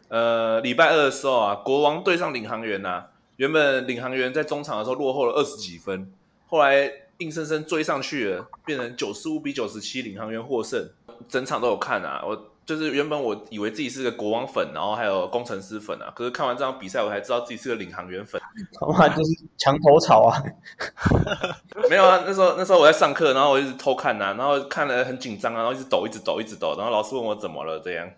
[0.09, 6.13] 呃，礼拜二的时候啊，国王对上领航员呐、啊，原本领航员在中场的时候落后了二十几分，
[6.49, 6.91] 后来。
[7.19, 10.87] 硬生生追上去了，变成九十五比九十七，领航员获胜。
[11.27, 18.41] 整场都有看啊，我就是原本我以为自己是个国王粉，然后还有工程师粉啊，可是看完这场比赛，我才知道自己是个领航员粉。
[18.73, 20.43] 他妈就是墙头草啊！
[21.89, 28.11] 没有啊，那时候那时候我在上课，然后我一直偷看呐、啊，然后看了很紧张啊，然后一直抖，一直抖，一直抖，然后老师问我怎么了，这样。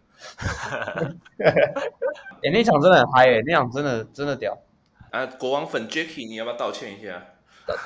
[1.39, 1.45] 哎、
[2.43, 4.57] 欸，那场真的很嗨哎，那场真的真的屌。
[5.11, 7.23] 啊，国王粉 Jacky，你要不要道歉一下？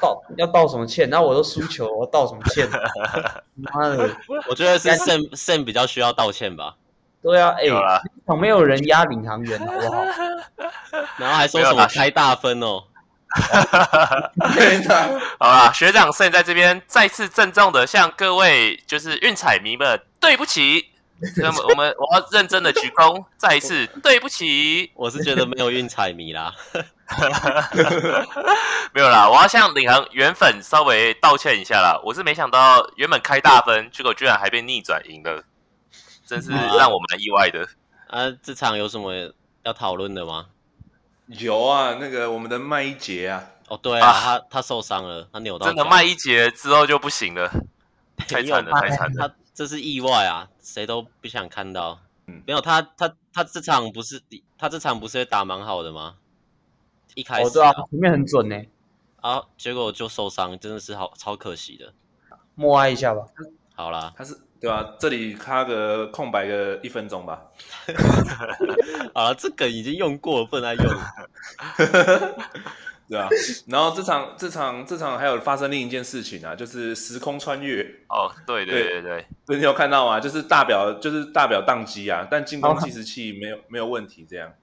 [0.00, 1.08] 道要道什么歉？
[1.10, 2.68] 然后我都输球，我道什么歉？
[3.54, 4.10] 妈的！
[4.48, 6.74] 我觉得是 Sam Sam 比较需要道歉吧。
[7.22, 7.70] 对啊，哎、欸，
[8.26, 10.04] 旁边有人压领航员，好不好？
[11.18, 12.82] 然后还说什么开大分哦。
[15.38, 20.91] 好啦，学长 Sam 在这边再次郑重的向各位就是运彩迷们对不起。
[21.38, 24.90] 那么我们我要认真的鞠躬，再一次对不起。
[24.94, 26.52] 我是觉得没有运彩迷啦。
[28.92, 32.00] 没有啦，我要向领航原粉稍微道歉一下啦。
[32.04, 35.44] 我是没想到原本开大分，结果居然还被逆转赢了，
[36.26, 37.68] 真是让我蛮意外的。
[38.08, 39.12] 啊，这场有什么
[39.62, 40.46] 要讨论的吗？
[41.28, 45.66] 有啊，那个我们的麦一杰啊，哦对啊，啊他他受伤了，他扭到。
[45.66, 47.48] 真的麦一杰之后就不行了，
[48.16, 49.28] 太惨了，太惨了。
[49.28, 51.98] 他这是意外啊，谁都不想看到。
[52.26, 54.22] 嗯，没有他他他这场不是
[54.56, 56.16] 他这场不是打蛮好的吗？
[57.14, 58.56] 一开始、啊，哦对啊，前面很准呢，
[59.20, 61.92] 啊，结果就受伤，真的是好超可惜的。
[62.54, 63.26] 默哀一下吧。
[63.74, 64.94] 好啦，他是对吧、啊？
[65.00, 67.42] 这里卡个空白个一分钟吧。
[69.12, 70.94] 好了，这梗已经用过了，不能再用。
[73.12, 73.28] 对啊，
[73.66, 77.82] 然后这场这场这场还有发生另一件事情啊，就是时空穿越。
[78.08, 80.18] 哦，对对对对，对，你有看到吗？
[80.18, 84.54] 就是大表就是大表宕机啊，但进攻计时器没有没有问题，这样。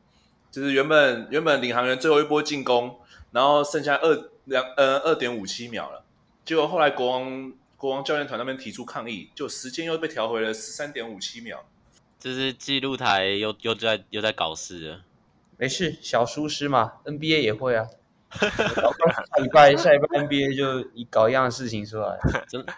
[0.49, 6.03] 就是原本原本领航员最后一波进攻，然后剩下二两呃二点五七秒了，
[6.43, 11.63] 结果后来国王国王教练团那边提出抗议，就时间又被调回了十三点五七秒。
[12.17, 15.01] 就是记录台又又在又在搞事了。
[15.55, 17.85] 没事，小疏失嘛，NBA 也会啊。
[18.39, 22.73] 下礼拜下礼拜 NBA 就一搞一样的事情出来， 真的。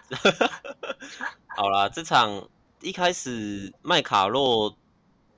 [1.54, 2.48] 好啦，这场
[2.80, 4.74] 一开始麦卡洛，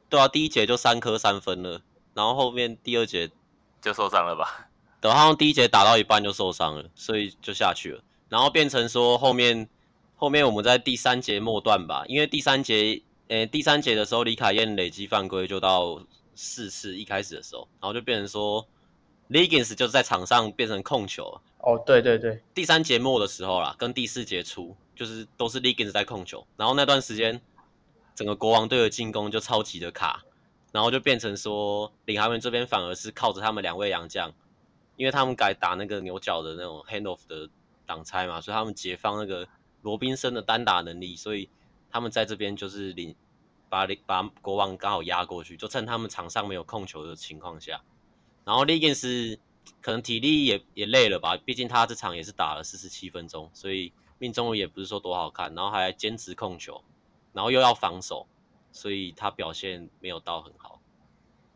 [0.09, 1.81] 对啊，第一节就三颗三分了，
[2.15, 3.29] 然后后面第二节
[3.83, 4.69] 就受伤了吧？
[5.01, 9.69] 等他们第一节打到一半就受伤了，所以就下去了，然后变成说后面
[10.15, 16.01] 后面我们在第三节末段吧，因为第三节，诶，第三节的时候李凯燕累积犯规就到
[16.37, 18.65] 四次，一开始的时候，然后就变成说。
[19.31, 27.41] Liggins 就在场上变成控球哦，对对对，第三节末的时候啦，跟第四节初就是都是 Liggins 在控球，然后那段时间
[28.15, 30.23] 整个国王队的进攻就超级的卡，
[30.73, 34.33] 然后就变成说领航员这边反而是靠着他们两位洋将，
[34.97, 37.49] 因为他们改打那个牛角的那种 handoff 的
[37.87, 39.49] 挡拆嘛，所以他们解放那个
[39.81, 41.49] 罗宾森的单打能力，所以
[41.91, 43.17] 他们在这边就是领
[43.71, 47.81] 把把国王刚好压过去，就趁他们场上没有控球的情况下。
[48.45, 49.39] 然后 Liggins
[49.81, 55.55] 可能体力也也累了吧，毕竟他这场也是打了四十七分钟，所以命中率也不是说多好看。
[55.55, 56.83] 然后还坚持控球，
[57.33, 58.27] 然后又要防守，
[58.73, 60.81] 所以他表现没有到很好，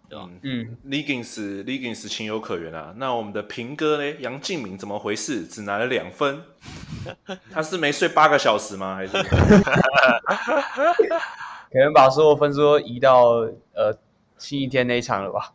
[0.09, 0.29] 对吧？
[0.42, 2.94] 嗯，Liggins Liggins 情有可原啊。
[2.96, 4.16] 那我们的平哥呢？
[4.20, 5.46] 杨敬敏怎么回事？
[5.46, 6.42] 只拿了两分，
[7.51, 8.94] 他是没睡八个小时吗？
[8.94, 9.12] 还是
[11.70, 13.92] 可能把所有分数都移到呃
[14.38, 15.53] 星期天那一场了吧？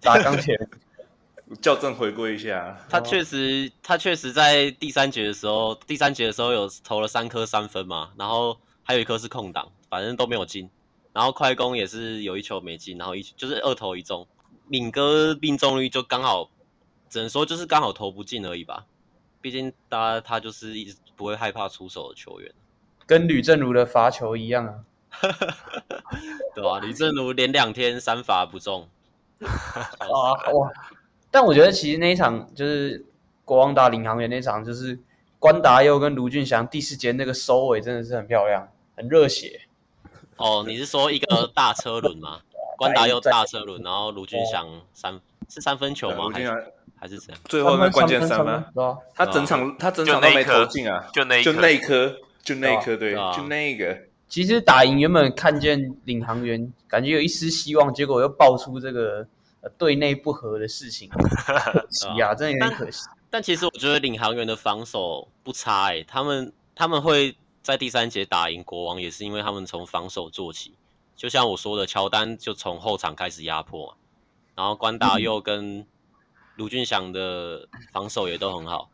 [0.00, 0.58] 打钢铁，
[1.60, 2.78] 校正回归一下。
[2.88, 10.70] 他确实，他确实在第三节的时候，第三节的时候有投了三颗三分嘛，然后还有一颗是空档，反正都没有进。
[11.12, 14.26] 然后快攻也是有一球没进，然后一就是二投一中。
[14.68, 16.48] 敏哥命中率就刚好，
[17.08, 18.86] 只能说就是刚好投不进而已吧。
[19.40, 22.52] 毕竟他他就是一直不会害怕出手的球员，
[23.06, 24.74] 跟吕正如的罚球一样啊。
[26.54, 26.80] 对吧、啊？
[26.80, 28.88] 吕正如连两天三罚不中。
[29.98, 30.70] 啊哇！
[31.30, 33.04] 但我觉得其实那一场就是
[33.44, 34.98] 国王打领航员那场，就是
[35.38, 39.62] 关达佑跟卢俊祥第四节那个收尾真的是很漂亮，很热血。
[40.36, 42.40] 哦，你是说一个大车轮吗？
[42.76, 46.30] 关达佑大车轮，然后卢俊祥三是三分球吗？
[46.32, 47.40] 还是还是怎样？
[47.44, 48.64] 最后那关键三分，
[49.14, 53.96] 他整场他整场都没投进啊，就那就那一颗，就那一颗，对，就那个。
[54.30, 59.26] 其实打赢原本看见领航员，感觉有一丝希望，结果又爆出这个
[59.76, 63.02] 队内不和的事情， 可惜啊，真的有点可惜。
[63.08, 70.74] 但，但其实我觉得领航员的防守不差哎、欸，他们他们会在第三节打赢国王，也是因为他们从防守做起。
[71.16, 73.94] 就像我说的，乔丹就从后场开始压迫嘛，
[74.54, 75.84] 然后关达佑跟
[76.54, 78.90] 卢俊祥的防守也都很好。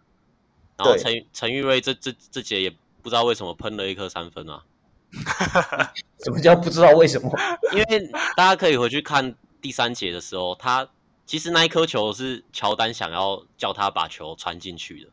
[0.79, 2.71] 然后陈陈玉瑞这这这节也
[3.03, 4.65] 不知道为什么喷了一颗三分啊。
[6.25, 7.31] 什么叫不知道为什么？
[7.73, 10.89] 因为大家可以回去看第三节的时候，他
[11.25, 15.11] 其实那一颗球是乔丹想要叫他把球传进去的，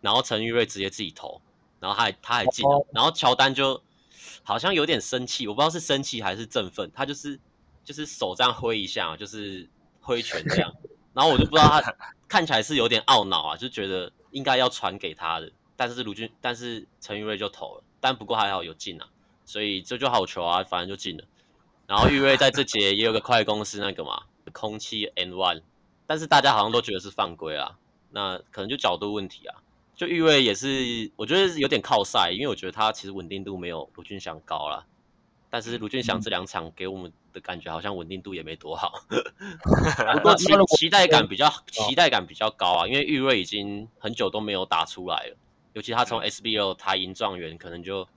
[0.00, 1.40] 然后陈玉瑞直接自己投，
[1.80, 3.82] 然后他还他还进了，然后乔丹就
[4.42, 7.38] 好像有点生气，我不知道是生气还是振奋，他就是
[7.84, 9.68] 就是手这样挥一下，就是
[10.00, 10.72] 挥拳这样，
[11.12, 11.94] 然后我就不知道他
[12.28, 19.06] 看起来是有点懊恼啊，就觉得应该要传给他的，但是卢俊但是陈玉瑞就投了，但不过还好有进啊。
[19.52, 21.24] 所以这就好球啊，反正就进了。
[21.86, 25.60] 然后玉瑞在这节也有个快攻是那个嘛，空气 N one，
[26.06, 27.76] 但是大家好像都觉得是犯规啊，
[28.12, 29.60] 那可能就角度问题啊。
[29.94, 34.86] 就玉瑞也是，我觉得有点靠赛，因为我觉得他其实稳定度没有卢俊祥高啦。
[35.50, 39.04] 但是卢俊祥这两场给我们的感觉好像稳定度也没多好，
[40.14, 40.46] 不过期
[40.78, 45.36] 期待感比较期待感比较高啊，因为玉瑞已经很久都没有打出来了，
[45.74, 48.08] 尤其他从 SBL 台银状元可能就。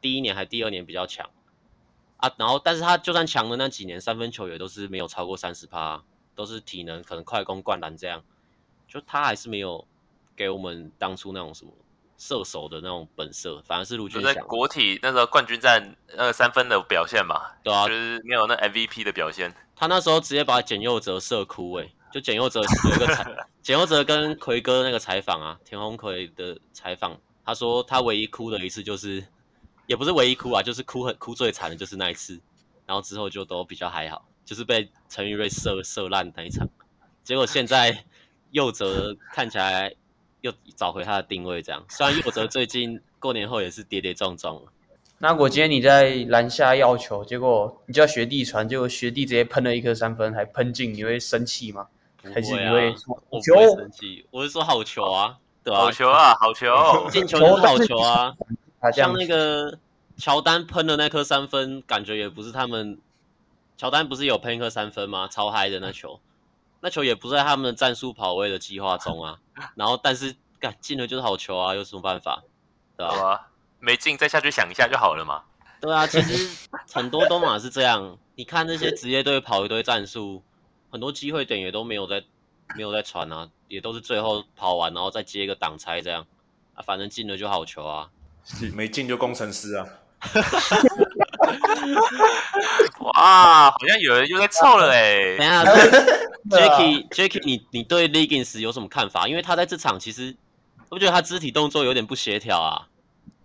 [0.00, 1.28] 第一年还第二年比较强
[2.16, 6.02] 啊，然后但是他就算强的那几年，三分球也都是没有超过三十趴，
[6.34, 8.22] 都是体能可能快攻灌篮这样，
[8.86, 9.86] 就他还是没有
[10.36, 11.72] 给我们当初那种什么
[12.18, 14.34] 射手的那种本色，反而是卢俊祥。
[14.34, 19.54] 在国体那时候冠军战那个三分的表现嘛，对啊，就是没有那 MVP 的表现。
[19.74, 23.24] 他那时候直接把简佑哲射哭诶、欸，就简佑哲有一个采，
[23.62, 29.24] 简佑哲跟奎哥那个采访啊，田宏奎的采访，他说他唯一哭的一次就是。
[29.90, 32.38] 也不是唯一哭啊，就是哭很哭最惨的就是那一次，
[32.86, 36.68] 然后之后就都比较还好，就是被陈宇瑞射射烂那一场。
[37.24, 38.04] 结果现在
[38.52, 39.92] 佑哲看起来
[40.42, 41.84] 又找回他的定位，这样。
[41.88, 44.62] 虽然佑哲最近过年后也是跌跌撞撞。
[45.18, 51.88] 那如果今天你在篮下要球，结果你叫学弟传，结果学弟直接喷了一颗三分，还喷进，你会生气吗？
[52.22, 54.24] 啊、还是你会我不会生气？
[54.30, 55.82] 我是说好球啊，对吧、啊？
[55.82, 58.32] 好球啊，好球，进球就是好球啊。
[58.92, 59.78] 像那个
[60.16, 62.98] 乔丹喷的那颗三分，感觉也不是他们。
[63.76, 65.26] 乔丹不是有喷一颗三分吗？
[65.26, 66.20] 超嗨的那球，
[66.80, 69.40] 那球也不在他们的战术跑位的计划中啊。
[69.74, 72.42] 然后但是干进了就是好球啊，有什么办法？
[72.98, 73.30] 对吧？
[73.30, 75.44] 啊、没进再下去想一下就好了嘛。
[75.80, 78.18] 对啊，其实很多都嘛是这样。
[78.34, 80.42] 你看那些职业队跑一堆战术，
[80.90, 82.22] 很多机会点也都没有在
[82.76, 86.26] 没有在传啊，也都是最后跑完然后再接一个挡拆这样
[86.74, 88.10] 啊，反正进了就好球啊，
[88.74, 89.86] 没进就工程师啊。
[93.00, 95.36] 哇，好像有人又在凑了哎！
[95.38, 95.64] 等一下，
[96.50, 99.26] Jacky Jacky，你你对 Liggins 有什么看法？
[99.26, 100.36] 因为他在这场其实
[100.90, 102.88] 我觉得他肢体动作有点不协调啊。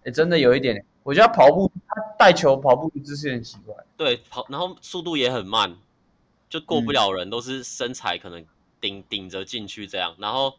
[0.04, 3.74] 哎，真的有一点，我觉得他跑步他带球跑步姿势很奇怪。
[3.96, 5.78] 对，跑然后速度也很慢，
[6.50, 8.46] 就过不了人，嗯、都是身材可能
[8.82, 10.14] 顶顶着进去这样。
[10.20, 10.56] 然后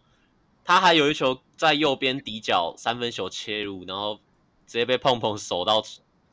[0.65, 4.19] 他还有一球在右边底角三分球切入，然后
[4.67, 5.83] 直接被碰碰手到。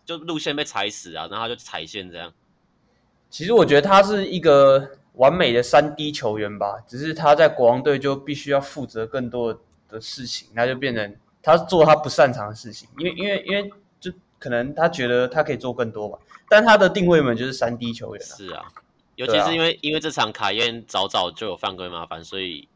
[0.05, 2.33] 就路线被踩死啊，然后他就踩线这样。
[3.29, 9.57] 其实我觉得他是一个完美的三 D 球员吧，只是他在国王队就必须要负责更多
[9.87, 13.71] 的事情，那就变成他做他不擅长的事情，因为因为因为
[14.01, 16.19] 就可能他觉得他可以做更多吧，
[16.49, 18.21] 但他的定位们就是三 D 球员。
[18.21, 18.65] 是啊，
[19.15, 22.67] 尤其是因为、啊、因为这场卡宴早早就有犯规麻烦，所以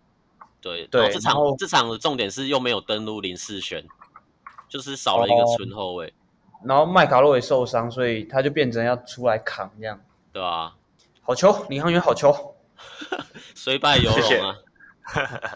[0.62, 3.84] 对对，这场这场的重点是又没有登录林世轩，
[4.68, 6.14] 就是少了一个纯后卫。
[6.64, 10.00] 然后麦卡洛也受伤，所以他就变成要出来扛这样，
[10.34, 10.74] 对啊，
[11.22, 12.56] 好球，领航员好球，
[13.54, 14.56] 虽败犹荣啊，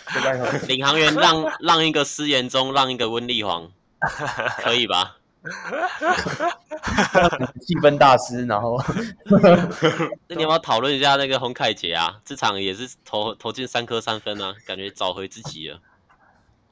[0.09, 3.72] 虽 败犹荣，领航员让让一个施延中，让一个温丽煌，
[4.62, 5.18] 可以吧？
[7.62, 8.80] 气氛大师，然后，
[10.28, 12.22] 那你要不要讨论一下那个洪凯杰啊？
[12.24, 15.80] 这场也是投投进三颗三分啊，感觉找回自己了。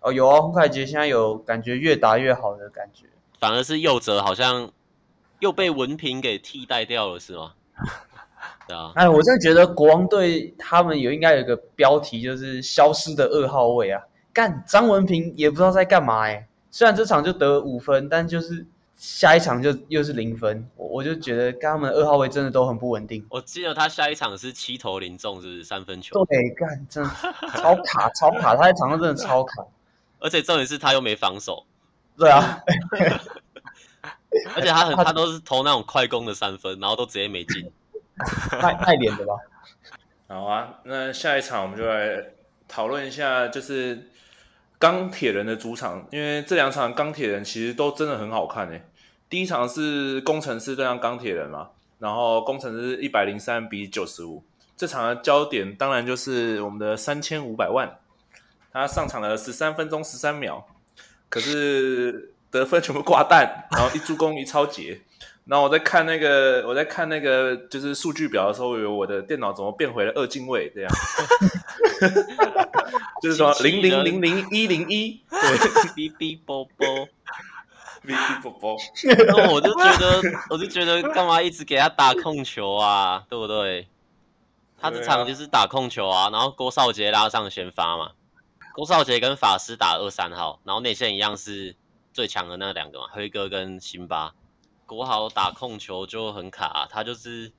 [0.02, 3.06] 哦，有啊，洪凯杰现在有感觉越打越好的感觉。
[3.40, 4.72] 反而是右泽好像
[5.40, 7.54] 又被文平给替代掉了，是吗？
[8.68, 8.92] 对啊。
[8.96, 14.02] 哎，我真的觉得国王队他们有应该有一个标题，就是消失的二号位啊！
[14.32, 16.48] 干张文平也不知道在干嘛哎。
[16.72, 23.26] 虽然这场就得五分，但就是下一场就又是零分，我我就觉得跟他们二号位真的都很不稳定。
[23.30, 26.24] 我记得他下一场是七投零中，是不是三分球？
[26.26, 27.10] 对，干真的
[27.58, 29.66] 超卡超卡，他在场上真的超卡，
[30.20, 31.66] 而且重点是他又没防守。
[32.18, 32.62] 对啊，
[34.56, 37.72] 而且他很他都是投那种快攻的三分，然后都直接没进，
[38.52, 39.34] 太太脸的吧？
[40.28, 42.24] 好啊，那下一场我们就来
[42.68, 44.10] 讨论一下，就是
[44.78, 48.84] 钢铁人的主场，因为这两场钢铁人其实都真的很好看诶。
[49.30, 54.44] 第一场是工程师对上钢铁人嘛，然后工程师一百零三比九十五，
[54.76, 58.00] 这场的焦点当然就是我们的三千五百万，
[58.72, 60.68] 他上场了十三分钟十三秒。
[61.32, 65.00] 可是得分全部挂蛋，然后一助攻一抄截，
[65.46, 70.92] 然后我在看那个我在看那个就是数据表的时候，以为我的电脑怎么变回了二进位这样，
[73.22, 75.40] 就是说零零零零一零一，对
[75.96, 77.08] 哔哔啵啵，
[78.04, 78.76] 哔哔啵啵，
[79.28, 83.88] 那我就觉得我就觉得干嘛一直给他打控球啊，对不对？
[84.82, 88.14] 他这场就是打控球啊，然后郭少杰拉上先发嘛。
[88.80, 91.76] 郭少杰跟法师打二三号，然后内线一样是
[92.14, 94.34] 最强的那两个嘛，辉哥跟辛巴。
[94.86, 97.52] 国豪打控球就很卡啊，他就是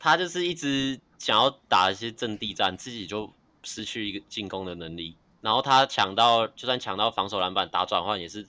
[0.00, 5.16] 他就是一直想要打一些阵地战，自己就失去一个进攻的能力。
[5.42, 8.48] 然后他抢到，就算抢到防守篮板打转换，也是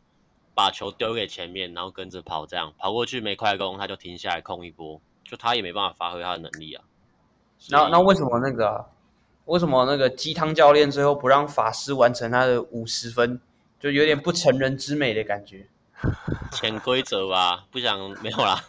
[0.55, 6.83] 把球丢给前面，然后跟着跑，这样跑过去没快攻，他就停下来控一波，就他也没办法发挥他的能力啊。
[7.69, 8.83] 那那为什么那个？
[9.49, 13.41] 为什么那个鸡汤教练最后不让法师完成他的五十分，
[13.79, 15.67] 就有点不成人之美的感觉？
[16.51, 18.63] 潜规则吧，不想没有啦。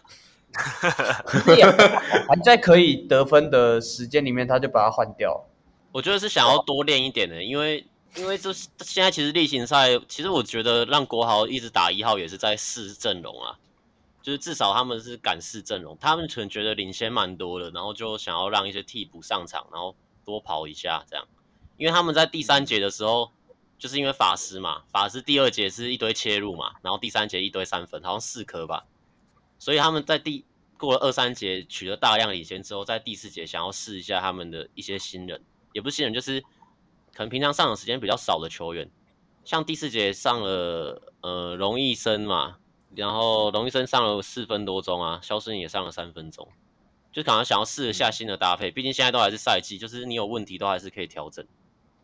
[2.27, 5.45] 还在可以得分的时间里面，他就把他换掉。
[5.91, 13.59] 我觉得是想要多练一点的，因为因为这现在其实例行赛，其实我觉得让国豪一直打一号也是在试阵容啊，
[14.23, 19.95] 就是至少他们是敢试阵容，他们可能觉得领先蛮多的，然后就想要让一些替补上场，然后。
[20.31, 21.27] 多跑一下，这样，
[21.77, 23.31] 因为他们在第三节的时候，
[23.77, 28.85] 就是因为法师嘛，法师第二节是一堆切入嘛，然后第三节一堆三分，好像四颗吧，
[29.59, 30.45] 所以他们在第
[30.77, 36.41] 过了二三节取得大量领先之后，在第四节想要试一下他们的一些新人，也不是新人，就是
[37.13, 38.89] 可能平常上场时间比较少的球员，
[39.43, 42.57] 像第四节上了呃龙毅生嘛，
[42.95, 46.47] 然后龙毅生上了四分多钟啊，萧胜也上了三分钟。
[47.11, 51.45] 就可能想要试一下新的搭配，毕竟现在都还是赛季，就是你有问题都还是可以调整。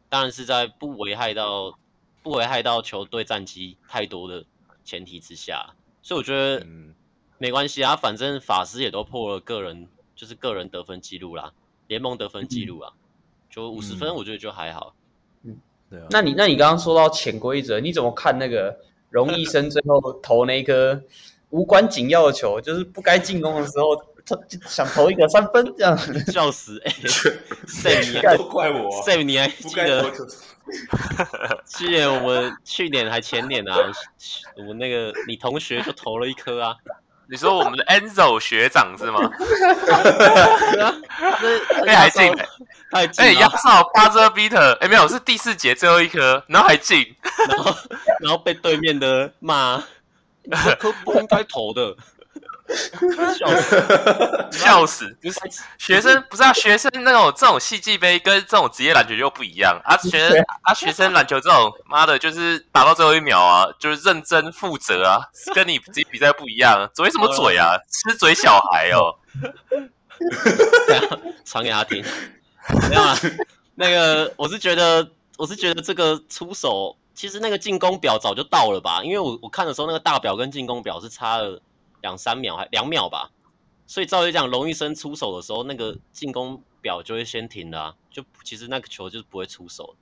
[0.10, 1.78] 当然是在不危害到
[2.24, 4.46] 不危害到球队战绩太多的
[4.84, 6.66] 前提之下，所以我觉得
[7.38, 11.54] 没关系啊，反正法师也都破了个人就是个人得分记录啦，
[11.88, 12.94] 联盟得分记录啊，
[13.50, 14.96] 就五十分，我觉得就还好。
[15.44, 15.58] 嗯，
[15.90, 16.08] 对啊。
[16.10, 18.78] 那你那你刚刚说到潜规则，你怎么看那个
[19.10, 21.02] 荣毅生最后投那颗
[21.50, 23.96] 无关紧要的球，就是不该进攻的时候，
[24.28, 25.98] 他就想投一个三分这样？
[26.32, 26.82] 笑死！
[26.86, 26.92] 哎
[27.68, 30.12] ，Sam，你都怪我，Sam，你还记得？
[31.66, 33.78] 去年我们去年还前年啊，
[34.58, 36.76] 我们那个你同学就投了一颗啊。
[37.30, 39.30] 你说我们的 Enzo 学长是吗？
[41.86, 42.34] 哎，还进，
[42.90, 47.16] 还进，哎，压哨 buzzer beater，哎，没有，是第四节最后一颗，然后还进，
[47.50, 47.76] 然后
[48.22, 49.84] 然后被对面的骂，
[50.50, 51.96] 这颗不应该投的。
[53.38, 54.50] 笑死！
[54.52, 55.18] 笑死！
[55.22, 55.40] 不是
[55.78, 59.96] 学生，不是啊，学生那种这种戏剧杯跟这种职业篮球又不一样啊。
[59.98, 65.22] 学生啊，学生篮球这种，妈的，就是打到最后一秒啊，就是认真负责啊，
[65.56, 66.90] 跟你自己比赛不一样。
[66.94, 67.78] 嘴什么嘴啊？
[67.90, 69.16] 吃嘴小孩哦。
[71.46, 72.04] 传给他听。
[72.90, 73.18] 没有啊，
[73.76, 75.08] 那个我是觉得，
[75.38, 79.02] 我是觉得这个出手，其实那个进攻表早就到了吧？
[79.06, 81.62] 因为我我看的时候，那个大表跟进攻表是差了。
[82.02, 83.32] 两三秒还两秒吧，
[83.86, 89.96] 所以照理讲，龙医生出手的时候，那个进攻表就会先停了啊，就其实那个球就是不会出手。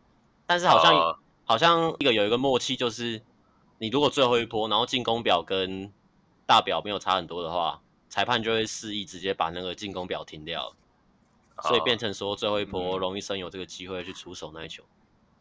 [0.46, 1.18] 但是好像、uh...
[1.46, 3.22] 好像一个有一个默契，就是
[3.78, 5.92] 你如果最后一波，然后进攻表跟
[6.46, 10.76] 大表没有差很多的话，裁判就会示意直接把那个进攻表停掉
[11.58, 11.68] ，uh...
[11.68, 14.84] 所以变成说最后一波龙医生有这个机会去出手那一球。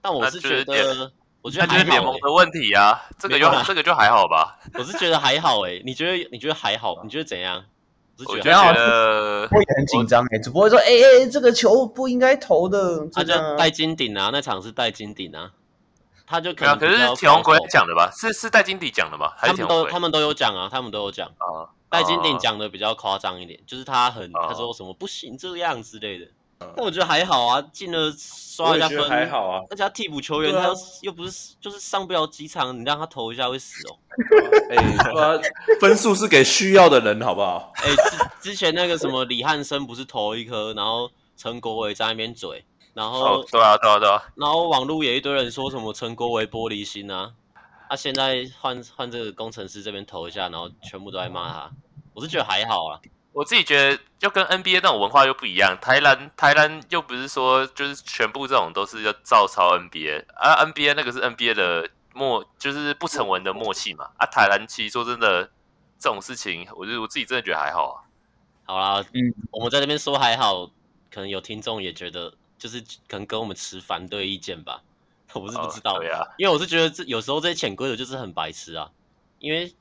[0.00, 1.12] 但我是觉得。
[1.44, 4.58] 我觉得还好、欸、联盟的问题啊，这个就这个就还好吧。
[4.78, 6.98] 我是觉得还好诶、欸，你觉得你觉得还好？
[7.04, 7.62] 你觉得怎样？
[8.16, 13.06] 我是觉得会很紧张诶，只不过说哎哎、欸，这个球不应该投的。
[13.12, 15.50] 他就戴金顶啊，那场是戴金顶啊，
[16.26, 18.10] 他就可能、啊、可是铁王龟讲的吧？
[18.16, 19.36] 是是戴金顶讲的吧？
[19.38, 21.68] 他们都他们都有讲啊，他们都有讲啊。
[21.90, 26.26] 戴金顶讲的比较夸张一点，就是他很他说什么不行这样之类的。
[26.76, 29.60] 那我觉得还好啊，进了刷一下分还好啊。
[29.70, 33.96] 而且他替补球员，他又又不是就是上不了几场，你让他投一下会死哦。
[34.70, 35.40] 哎、欸，
[35.80, 37.72] 分数是给需要的人，好不好？
[37.76, 47.32] 哎、欸，之之前那个什么李汉生不是投一颗，然后陈国伟在那边嘴，然后、哦、对啊对啊对啊，然后网络也一堆人说什么陈国伟玻璃心啊，
[47.88, 51.70] 他、啊、现在换换这个工程师这边投一下，然后全部都在骂他，
[52.14, 53.00] 我是觉得还好啊。
[53.34, 55.76] 我自己觉得，就跟 NBA 那种文化又不一样。
[55.82, 64.08] 台篮台篮又不是说就是全部这种都是要照抄 NBA，啊 NBA 那个是 NBA 的默，就是不成文的默契嘛。
[64.18, 65.50] 啊台篮其实说真的，
[65.98, 68.06] 这种事情，我觉得我自己真的觉得还好啊。
[68.66, 70.66] 好啦，嗯，我们在那边说还好，
[71.10, 74.80] 可能有听众也觉得，就是可能跟我们持反对意见吧。
[75.32, 78.92] 我不是不知道，哦、对啊，因为我是觉得这有时候这些潜规则就是很白痴啊，
[79.40, 79.74] 因为。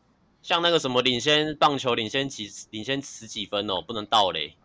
[0.43, 4.55] 像那个什么领先棒球领先几领先十几分哦，不能倒垒，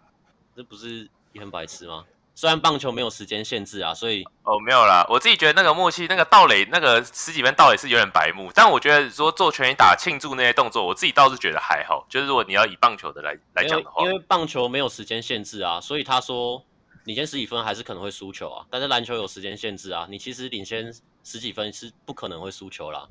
[0.55, 2.05] 这不是也很白痴吗？
[2.35, 12.07] 虽然棒球没有时间限制啊，所以哦没有啦，我自己觉得那个默契那个盗垒那个十几分盗垒是有点白目，但我觉得说做全垒打庆祝那些动作，我自己倒是觉得还好。
[12.09, 16.64] 就是如果你要以棒球的来来讲的话，因为棒球没有时间限制啊，所以他说
[17.05, 18.66] 领先十几分还是可能会输球啊。
[18.70, 20.93] 但是篮球有时间限制啊，你其实领先
[21.24, 23.09] 十几分是不可能会输球啦。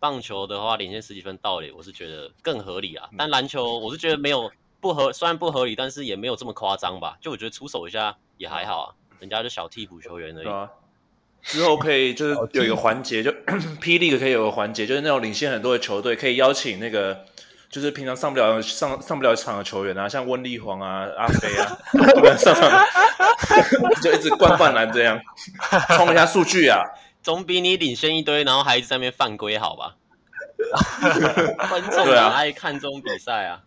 [0.00, 3.08] 棒球的话，领先十几分道理，我是觉得更合理啊。
[3.18, 7.18] 但篮球，我是觉得没有不合，虽然不合理，但是也没有这么夸张吧。
[7.20, 8.86] 就我觉得出手一下也还好啊，
[9.20, 10.48] 人家就小替补球员而已。
[10.48, 10.70] 啊、
[11.42, 13.30] 之后可以就是有一个环节，就
[13.80, 17.26] 霹雳可以有个环节，就是那种领先很多的球队可以邀请那个，
[17.68, 21.76] 就是平常上不了上上不了场的球员啊，像温丽煌啊、阿飞啊，
[22.38, 22.86] 上场
[24.02, 25.20] 就一直灌灌篮这样，
[25.96, 26.80] 冲一下数据啊。
[27.22, 29.96] 总比你领先一堆，然后还一直在那边犯规好吧？
[31.68, 33.60] 观众很爱看这种比赛啊，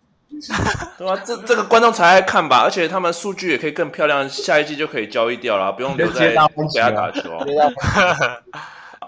[0.98, 2.62] 对啊，这这个观众才爱看吧？
[2.64, 6.48] 而且他们数据也可以更漂亮，下一季就可以交易掉了，不用留在给他
[6.92, 7.32] 打球。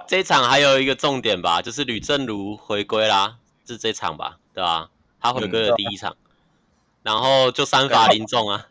[0.07, 3.35] 这一场还有一个重点吧，就是吕正如回归啦，
[3.67, 4.37] 是这场吧？
[4.53, 4.89] 对吧？
[5.21, 6.17] 他回归的第一场，嗯、
[7.03, 8.65] 然后就三罚零中啊。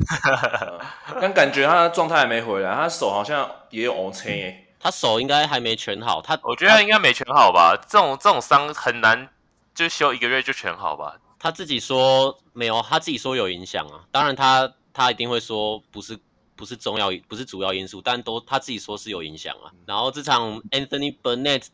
[1.20, 4.66] 但感觉他的状态还没回来，他手好像也有 OK。
[4.82, 7.76] 他手应该还没全好，他我觉得他应该没全好吧？
[7.86, 9.28] 这种这种伤很难
[9.74, 11.18] 就休一个月就全好吧？
[11.38, 14.00] 他自己说没有，他自己说有影响啊。
[14.10, 16.18] 当然他他一定会说不是
[16.56, 19.68] 不是重要不是主要因素，但都他自己说是有影响啊。
[19.84, 21.66] 然后这场 Anthony Burnett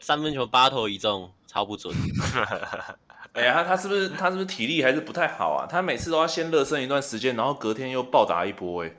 [0.00, 1.92] 三分球八投一中，超不准。
[3.34, 5.66] 哎呀，他他是不是他是不是体力还是不太好啊？
[5.68, 8.96] 他每次都要先热身一段时间，然后隔天又暴打一波哎、欸。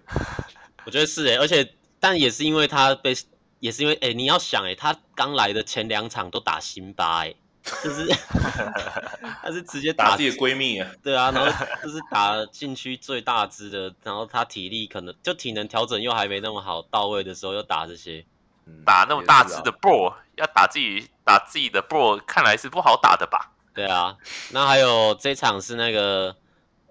[0.85, 3.15] 我觉得是哎、欸，而且但也是因为他被。
[3.59, 7.33] 也是因为，哎、欸，你要想，哎，他刚来的前两场都打辛巴，哎，
[7.83, 8.07] 就是
[9.41, 18.25] 他是直接打打自己的闺蜜啊， 对啊，然后就是打禁区最大只的，然后他体力可能就体能调整又还没那么好到位的时候，又打这些，
[18.65, 23.51] 嗯打那么大只的 ball，、要打自己打自己的 ball，看来是不好打的吧？
[23.73, 24.15] 对啊，
[24.51, 26.35] 那还有这场是那个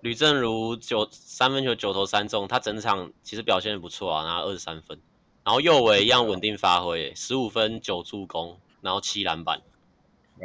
[0.03, 5.01] 吕正如九三分球九投三中，他整场其实表现得不错啊，拿二十三分，
[5.45, 9.61] 然后右维一样稳定发挥，十五分九助攻，然后七篮板。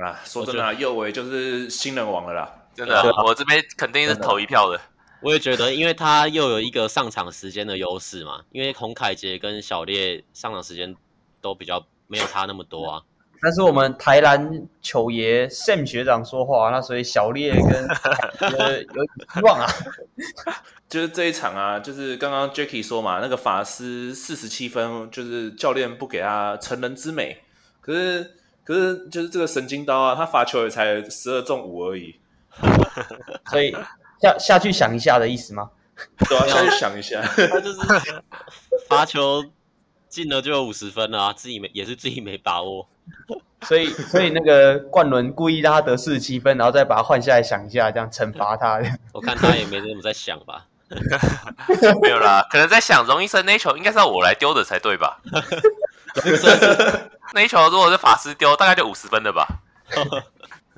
[0.04, 2.56] 啊，说真的、啊，右维就是新人王了啦。
[2.76, 4.80] 真的，对我这边肯定是投一票的。
[5.22, 10.96] 我也觉得，因为他又有一个上场时间的优势嘛，因为洪凯杰跟小烈上场时间
[11.42, 13.04] 都比较没有差那么多啊。
[13.42, 17.88] 但是我们台篮球爷 Sam 学长说话，那所以小烈跟
[18.58, 19.68] 呃有希望啊。
[20.90, 27.44] 就是这一场啊，就是刚刚 Jacky 说嘛，那个法师四十七分，就是教练不给他成人之美，
[27.80, 28.32] 可是
[28.64, 32.20] 可是就是这个神经刀啊，他罚球也才十二中五而已，
[33.52, 33.72] 所以
[34.20, 35.70] 下下去想一下的意思吗？
[36.28, 37.22] 对啊，下去想一下，
[37.52, 37.80] 他就是
[38.88, 39.46] 罚球
[40.08, 42.90] 进了就有五十分了啊，自己没也是自己没把握。
[43.68, 48.80] 所以所以那个冠伦故意让他得四十七分，然后再把他换下来想一下，这样惩罚他。
[49.12, 50.66] 我看他也没怎么在想吧。
[52.02, 55.20] 没有啦，可能在想容易生那一球应该是要我来丢的才对吧？
[57.34, 59.46] 那一球如果是法师丢，大概就五十分了吧？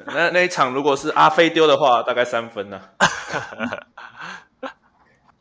[0.08, 3.08] 那那一场如果是阿飞丢的话，大概三分呢、啊。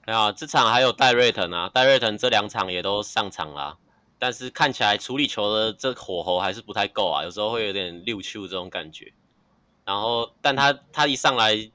[0.06, 3.74] 没有，这场还有戴瑞腾啊，戴瑞腾这两场也都上场啦，
[4.20, 9.12] 但是看起来处理球的这火候还是不太够啊，有时候会有点溜球这种感觉。
[9.84, 11.68] 然后，但他他一上来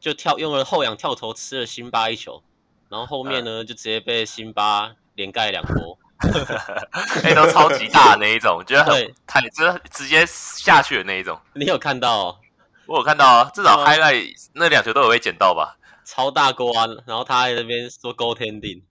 [0.00, 2.42] 就跳用了后仰跳投吃了辛巴一球，
[2.88, 5.98] 然后后面呢、嗯、就直接被辛巴连盖两波，
[7.22, 11.38] 那都超级大的那一种，觉得很对太直直接下去的那一种。
[11.54, 12.38] 你有看到、哦？
[12.86, 15.76] 我有看到啊，至少 highlight 那两球都有被捡到吧？
[16.04, 16.86] 超大锅啊！
[17.06, 18.82] 然后他在那边说 “Go 天定”，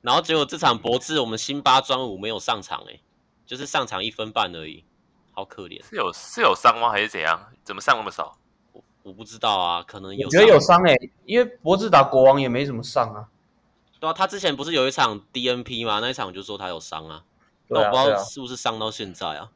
[0.00, 3.00] 然后结果这场博智我们辛巴专武没有上场诶，
[3.46, 4.84] 就是上场一分半而已，
[5.32, 5.84] 好可怜。
[5.88, 6.90] 是有是有伤吗？
[6.90, 7.40] 还是怎样？
[7.64, 8.38] 怎么上那么少？
[8.72, 10.26] 我我不知道啊，可能有。
[10.26, 13.28] 我觉得有伤诶，因为博智打国王也没怎么上啊。
[14.00, 15.98] 对啊，他之前不是有一场 DNP 吗？
[16.00, 17.24] 那一场就说他有伤啊，
[17.66, 19.50] 那啊，我不知道是不是伤到现在啊。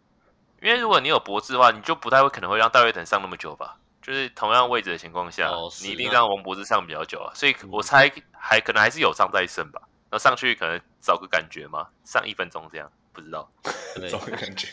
[0.61, 3.79] 因为如果你有博智的话，你就不太会可能会让戴瑞腾上那么久吧。
[4.01, 9.81] 就是同样位置的情况下，哦、你一定让王博智上比较久啊，所以我猜还可能还是有伤在身吧。
[10.13, 13.51] 然后上去可能找个感觉嘛，上一分钟这样，不知道
[14.11, 14.69] 找个感觉。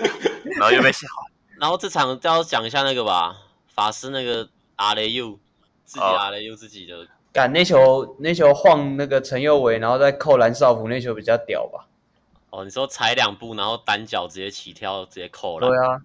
[0.56, 1.06] 然后又被笑。
[1.60, 3.36] 然后这场就要讲一下那个吧，
[3.66, 5.38] 法师那个阿雷又
[5.84, 11.86] 自己阿雷又自己的，赶、哦、那球那球晃那个陈佑维，然后再扣蓝少辅那球比较屌吧？
[12.48, 15.68] 哦，你说踩两步，然后单脚直接起跳，直接扣了。
[15.68, 16.00] 对啊，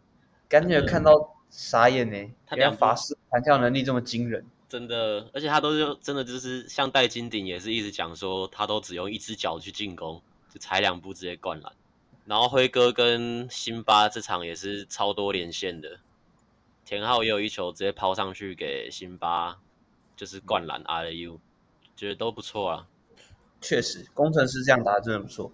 [0.50, 1.30] 感觉看到。
[1.56, 2.34] 傻眼呢、欸！
[2.48, 4.44] 他连法师弹跳能力这么惊人，
[4.74, 10.20] 真的，而且他都是真的，就是像戴金鼎也是一直讲说，他都只用一只脚去进攻，
[10.52, 11.72] 就踩两步直接灌篮。
[12.26, 16.00] 然后辉哥跟辛巴这场也是超多连线的，
[16.86, 19.60] 田浩也有一球直接抛上去给辛巴，
[20.16, 21.38] 就是灌篮 RU，
[21.96, 22.88] 觉得都不错啊。
[23.62, 25.52] 确实，工程师这样打真的不错。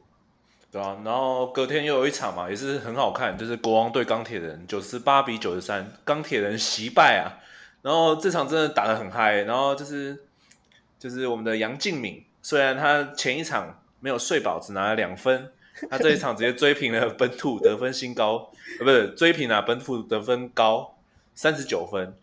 [0.72, 7.36] 对啊，然后隔天又有一场嘛，也是很好看，就是国王对钢铁人，九十八比九十三，钢铁人惜败啊。
[7.82, 10.24] 然后这场真的打得很嗨，然后就是
[10.98, 15.52] 就是我们的杨敬敏，虽然他前一场没有睡饱，只拿了两分，
[15.90, 20.96] 他这一场直接追平了本土得分新高，呃，不是追平了本土得分高
[21.34, 22.14] 三十九分。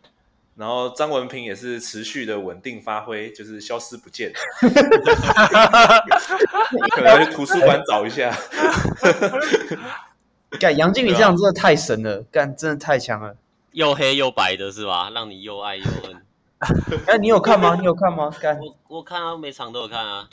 [0.57, 4.33] 然后张文平也是持续的稳定发挥，就是消失不见，
[6.95, 8.35] 可能去图书馆找一下。
[10.59, 13.37] 干杨经理这样真的太神了，干真的太强了，
[13.77, 15.11] 又黑又白的是吧？
[15.11, 16.23] 让你又爱又恨。
[17.07, 17.77] 哎，你有看吗？
[17.79, 18.31] 你有看吗？
[18.41, 20.27] 干我我看啊，每场都有看啊。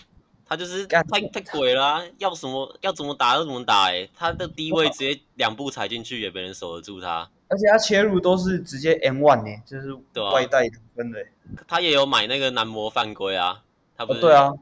[0.46, 7.30] 他就是太太鬼了、啊，要什么要怎么打就怎么打、欸，哎，他的低位直接两步踩进去，也没人守得住他。
[7.50, 9.94] 而且他切入都是直接 M one 呢，就是
[10.32, 11.26] 外带得分的、欸
[11.58, 11.68] 啊。
[11.68, 13.62] 他也有买那个男模犯规啊，
[13.98, 14.22] 他不是、哦？
[14.22, 14.54] 对啊。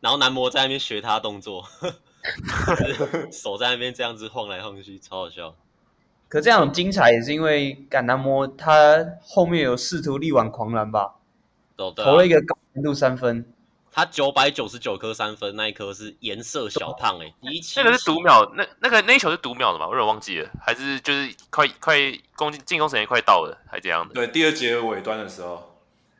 [0.00, 1.64] 然后男模在那边学他动作，
[3.32, 5.54] 手在那边这样子晃来晃去，超好笑。
[6.30, 11.16] 可这样很精彩也是因为干男模他后面有试图力挽狂澜吧？
[11.76, 13.44] 哦啊、投了一个高难度三分。
[13.92, 17.34] 他九百九十九颗三分，那一颗是颜色小胖哎、欸，
[17.74, 19.88] 那个是读秒，那那个那一球是读秒的嘛？
[19.88, 21.96] 我有点忘记了，还是就是快快
[22.36, 24.14] 攻进攻时间快到了，还是怎样的？
[24.14, 25.74] 对，第二节尾端的时候，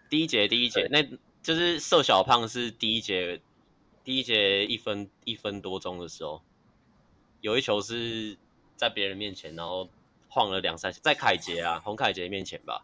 [0.08, 1.00] 第一节第一节，那
[1.40, 3.40] 就是射小胖是第一节
[4.02, 6.42] 第一节一分一分多钟的时候，
[7.40, 8.36] 有一球是
[8.74, 9.88] 在别人面前，然后
[10.30, 12.82] 晃了两三下，在凯杰啊，洪凯杰面前吧。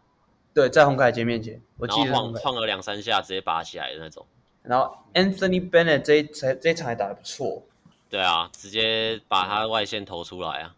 [0.53, 4.25] 对，在洪凯杰面前，我记得晃晃了两三下，直接拔起来的那种。
[4.61, 7.63] 然后 Anthony Bennett 这一这这一场还打得不错。
[8.09, 10.75] 对啊，直接把他外线投出来啊！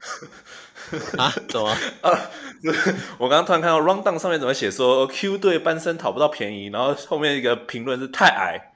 [1.18, 1.30] 啊？
[1.48, 1.68] 怎么？
[2.00, 2.30] 啊？
[3.18, 8.72] 我刚刚突然看到 rundown 上面怎么写说 Q 队班森讨不到便宜，然后后面一个评论是太矮。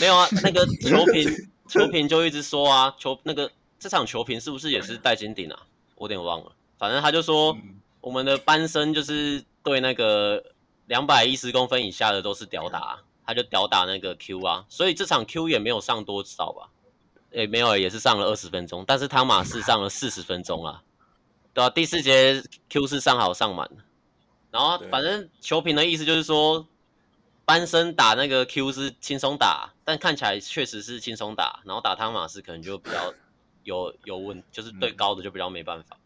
[0.00, 1.30] 没有啊，那个球评
[1.68, 5.58] 球评就一直说啊，球那个这场球评是不是也是戴金顶啊？
[5.94, 10.42] 我有点忘了，反正他就说、嗯、我们的班生就是对那个
[10.86, 16.70] 两百一十公分以下的都是屌打，他就屌打那个 Q 啊，所以这场 Q 也没有上多少吧。
[17.32, 20.82] 诶，没有，也是上了二十分钟，但是汤马士上了四十分钟啊，
[21.52, 23.68] 对啊，第四节 Q 是上好上满，
[24.50, 26.66] 然后反正球评的意思就是说，
[27.44, 33.12] 班生打那个 Q 是轻松打，但看起来确实是轻松打，然后打汤马士可能就比较
[33.64, 35.98] 有有问，就是对高的就比较没办法，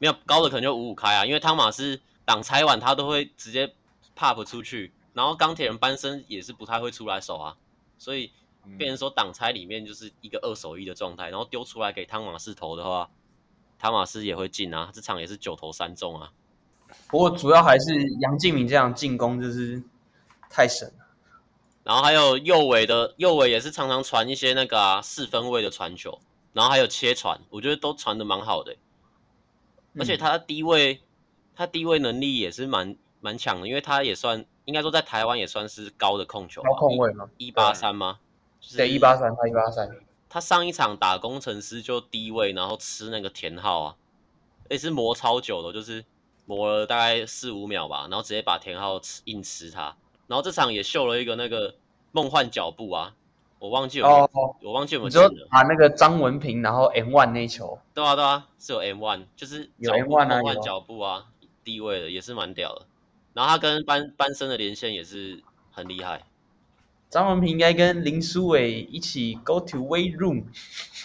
[0.00, 3.72] 没有高的可能就五五开啊，因为汤马斯挡拆完他都会直接
[4.18, 7.56] pop 出去，然后钢铁人班森也是不太会出来守啊，
[7.96, 8.32] 所以。
[8.76, 13.08] 变成说挡拆里面就是一个二手一的状态，然后丢出来给汤马斯投的话，
[13.78, 14.90] 汤马斯也会进啊。
[14.92, 16.30] 这场也是九投三中啊。
[17.08, 19.82] 不过主要还是杨敬敏这样进攻就是
[20.50, 21.06] 太神了。
[21.84, 26.20] 然后还有右尾的右尾也是常常传一些那个啊四分位的传球，
[26.52, 28.76] 然后还有切传，我觉得都传的蛮好的。
[29.98, 31.00] 而且他的低位，
[31.54, 37.28] 他低位能力也是蛮蛮强的，因为他也算应该说在台湾也算是高的控球，高控位吗？
[37.38, 38.18] 一八三吗？
[38.76, 39.88] 对，一八三，他一八三。
[40.28, 43.96] 他上一场打工程师就低位，然后吃那个田浩啊，
[44.68, 46.04] 也是磨超久的，就是
[46.46, 49.96] 磨了大概四五秒吧，然后直接把田浩吃硬吃他。
[50.28, 51.74] 然后这场也秀了一个那个
[52.12, 53.16] 梦幻脚步啊，
[53.60, 54.28] 我忘记有，哦、
[54.62, 55.46] 我忘记有没有记了。
[55.50, 57.78] 啊，那个张文平，然后 M one 那球。
[57.94, 61.26] 对啊对啊，是有 M one，就是有 M one 梦幻脚步啊，
[61.62, 62.86] 低位的也是蛮屌的。
[63.34, 66.22] 然后他跟班班森的连线也是很厉害。
[67.10, 70.44] 张文平应该跟林书伟一起 go to weight room。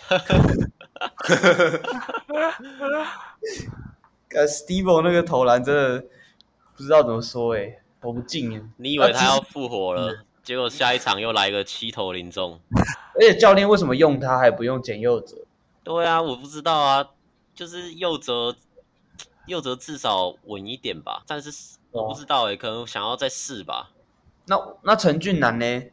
[0.08, 2.51] 哈哈哈哈
[3.03, 3.38] 哈！
[4.30, 6.06] 看 Steve 那个投篮真的
[6.76, 8.62] 不知道怎么说哎，投不进啊！
[8.78, 12.61] 你以为他要复活了，结果下一场又来个七投零中。
[13.15, 15.35] 而且教练为什么用他还不用简佑哲？
[15.83, 17.09] 对啊，我不知道啊，
[17.53, 18.55] 就是佑哲，
[19.47, 21.23] 佑哲至少稳一点吧。
[21.27, 23.91] 但是我不知道哎，可能想要再试吧。
[24.45, 25.83] 那那陈俊南呢？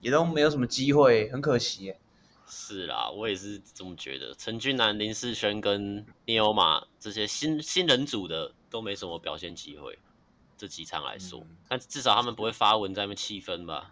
[0.00, 1.98] 也都没有什么机会，很可惜耶。
[2.46, 4.32] 是啦，我也是这么觉得。
[4.38, 9.98] 陈俊南、林世轩跟聂欧马这些新新人组的都没什么表现机会，
[10.58, 13.88] 这几场来说，嗯、但至少他们不会发文在那边气氛吧？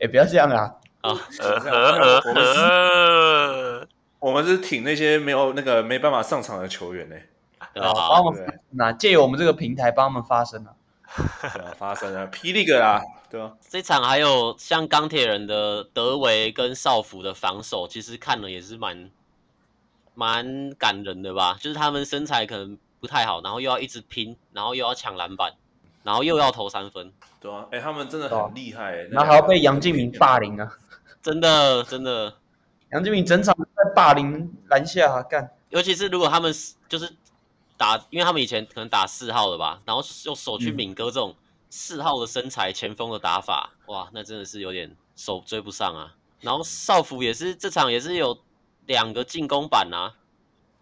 [0.00, 0.72] 哎， 不要这样啊！
[1.02, 1.18] 啊，
[2.24, 3.88] 我们是，
[4.20, 7.16] 我们是挺那些没有那个没办法上场的球员呢。
[7.74, 10.74] 对啊，帮我们那借由我们这个平台帮他们发声啊。
[11.52, 19.10] 对啊，发生了 霹雳个啊，对啊，这场还有像钢铁人的德维跟少辅的防守，其实看了也是蛮
[20.14, 21.56] 蛮感人的吧。
[21.60, 25.52] 就是他们身材可能不太好，然后又要一直拼，然后又要抢篮板，
[26.02, 30.76] 然后又要投三分，对啊，哎、欸，他们真的很厉害、欸，然后还要被杨敬敏霸凌啊，
[31.22, 32.34] 真的真的，
[32.92, 36.52] 杨敬敏整场在霸凌篮下啊，干，尤其是如果他们
[36.88, 37.14] 就是。
[37.78, 41.34] 打，因为他们以前可能打四号的吧，然后用手去敏哥这种
[41.68, 46.14] 四号的身材前锋的打法，嗯、哇，那真的是有点手追不上啊。
[46.42, 48.38] 然后少辅也是这场也是有
[48.86, 50.14] 两个进攻板啊，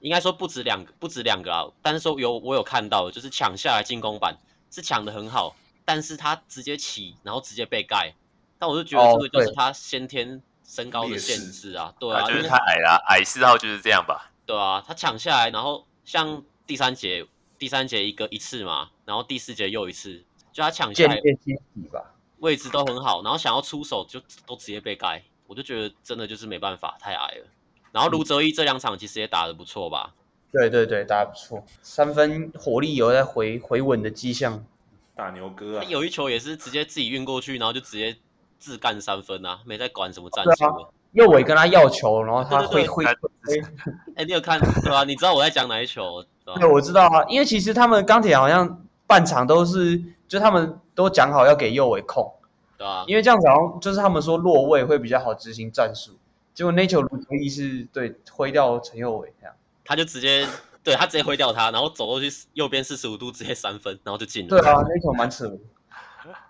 [0.01, 4.39] 应该说不止两个，不止两个啊，但是说有我有看到，就是抢下来进攻板
[4.71, 8.15] 是抢的很好，但是他直接起，然后直接被盖，
[8.59, 16.43] 但我就觉得这个就是他先天身高的限制啊，对啊，就是太矮了，矮四号就是这样吧，对啊，他抢下来，然后像。
[16.67, 17.27] 第三节，
[17.59, 21.21] 第三节一个一次嘛，然后第四节又一次，就他抢下来，
[22.39, 27.47] 位置都很好，然后想要出手就都直接被盖，我就觉得真的就是没办法，太矮了。
[27.93, 30.15] 然后卢哲一这两场其实也打得不错吧？
[30.53, 34.65] 对对对，打得不错，三分火力有在回回稳的迹象。
[35.15, 38.17] 大牛哥啊，有一球也是直接自己运过去，然后就直接
[38.59, 40.87] 自干三分啊，没在管什么战术。
[41.13, 43.15] 右尾跟他要球，然后他挥挥挥。
[44.15, 45.05] 哎，你有看对吧？
[45.05, 46.25] 你知道我在讲哪一球？
[46.45, 52.33] 对，我知道啊，因为其实他们钢铁好像半场都是，就他们都讲好要给右尾控，
[52.79, 56.13] 对啊，因为这样子好像就是他们说落位会比较好执行战术。
[56.55, 60.47] 结果那球卢哲义是对挥掉陈佑伟这样，他就直接
[60.83, 64.49] 对他直接挥掉他，然后走过去右边四十五度直接三分，然后就进了。
[64.49, 65.59] 对啊，那球蛮扯的。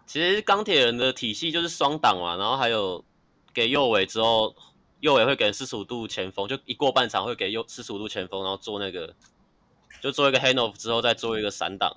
[0.07, 3.05] 其实钢铁人的体系就是双挡嘛，然后还有。
[3.53, 4.55] 给右尾之后，
[5.01, 9.12] 右尾会给四十五度前锋，就一过半场会给右四十五度前锋，然后做那个，
[10.01, 11.92] 就做一个 handoff 之后再做一个散挡。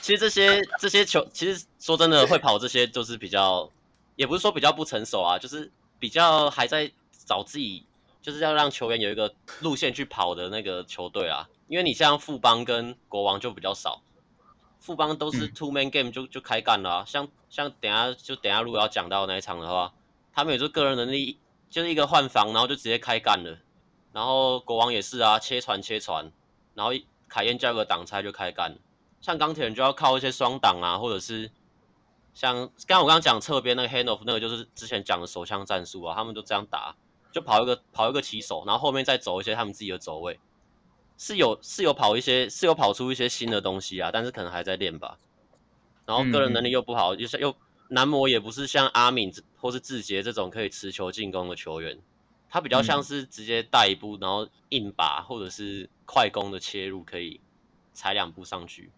[0.00, 3.70] 其实这些这些球，其实说真的会跑这些就是比较，
[4.16, 5.70] 也不是说比较不成熟啊，就是
[6.00, 6.90] 比较还在
[7.32, 7.86] 找自己，
[8.20, 11.48] 就是要让球员有一个路线去跑的那个球队啊。
[11.66, 14.02] 因为你像富邦跟国王就比较少，
[14.78, 17.04] 富邦都是 two man game 就就开干了啊。
[17.06, 19.94] 像像等下就等下如果要讲到那一场的话，
[20.34, 21.38] 他们也是个人能力，
[21.70, 23.58] 就是一个换防，然后就直接开干了。
[24.12, 26.30] 然后国王也是啊，切传切传，
[26.74, 26.92] 然后
[27.28, 28.76] 凯燕叫个挡拆就开干。
[29.22, 31.50] 像钢铁人就要靠一些双挡啊，或者是
[32.34, 32.54] 像
[32.86, 36.94] 刚刚我刚刚讲侧边那个 handoff 那个就是之前讲的手枪战术啊，他们都这样打，
[37.32, 40.38] 就跑一个跑一个起手，然后后面再走一些他们自己的走位，
[41.18, 45.18] 是有是有跑一些是有跑出一些新的东西啊，但是可能还在练吧。
[46.04, 47.56] 然后个人能力又不好，又、嗯、又
[47.88, 51.98] 男模也不是像阿敏或是志杰这种可以持球进攻的球员，
[52.50, 57.40] 他比较像是直接带一步，然后硬拔或者是快攻的切入，可以
[57.92, 58.90] 踩两步上去。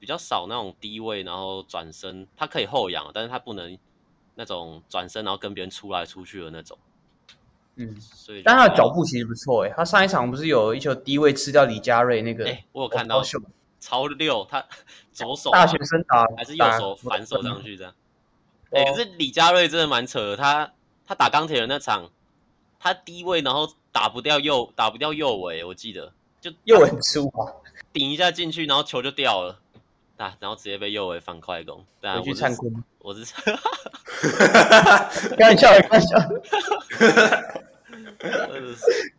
[0.00, 3.78] 比较少那种低位，然后转身，他可以后仰，但是他不能
[4.34, 6.78] 那种转身然后跟别人出来出去的那种。
[7.76, 12.46] 嗯，所以但他的脚步其实不错诶，他上一场不是有一球低位吃掉李佳瑞那个？
[12.46, 13.22] 哎，我有看到，
[13.80, 14.64] 超六，他
[15.12, 17.92] 左手大学生打还是右手反手上去这样。
[18.70, 20.72] 哎，可是李佳瑞真的蛮扯的，他
[21.06, 22.10] 他打钢铁人那场，
[22.78, 27.52] 他低位然后打不掉右打不掉右尾，我记得就右尾很粗啊，
[27.92, 29.60] 顶一下进去，然后球就掉了。
[30.16, 33.24] 啊，然后直接被右尾反快攻，对去灿坤，我是，
[35.38, 36.18] 开玩笑，开玩笑，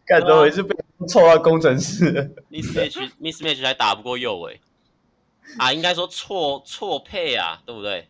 [0.06, 0.76] 干着我是被
[1.08, 4.60] 臭到工程师？Miss Match，Miss Match 还打不过右尾，
[5.58, 8.08] 啊，应该说错错配啊，对不对？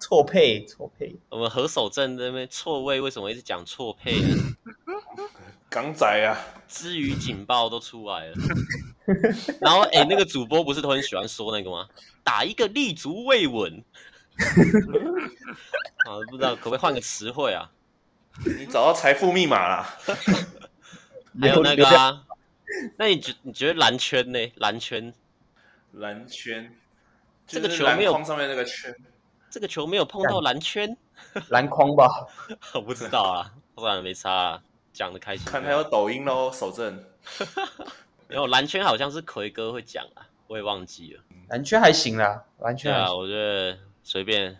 [0.00, 4.36] 错配错配，我们何守正那边错位，为什么一直讲错配呢？
[5.70, 8.34] 港仔啊，之余警报都出来了，
[9.60, 11.86] 然后哎、欸，那个主播不是都很喜欢说那个吗？
[12.24, 13.84] 打一个立足未稳，
[16.06, 17.70] 啊，不知道可不可以换个词汇啊？
[18.44, 19.96] 你找到财富密码啦？
[21.40, 22.24] 还有那个啊？
[22.96, 24.52] 那你觉你觉得蓝圈呢？
[24.56, 25.12] 蓝圈，
[25.92, 26.74] 蓝圈，
[27.46, 28.94] 这个球没有框上面那个圈，
[29.50, 30.96] 这个球没有碰到蓝圈，
[31.50, 32.08] 篮筐吧？
[32.74, 34.62] 我不知道啊，不然没差啊。
[34.92, 37.02] 讲的开心，看他有抖音喽，守正。
[38.28, 41.22] 没有蓝圈好像是奎哥会讲啊，我也忘记了。
[41.48, 44.58] 蓝圈还行啦，蓝圈啊，我觉得随便。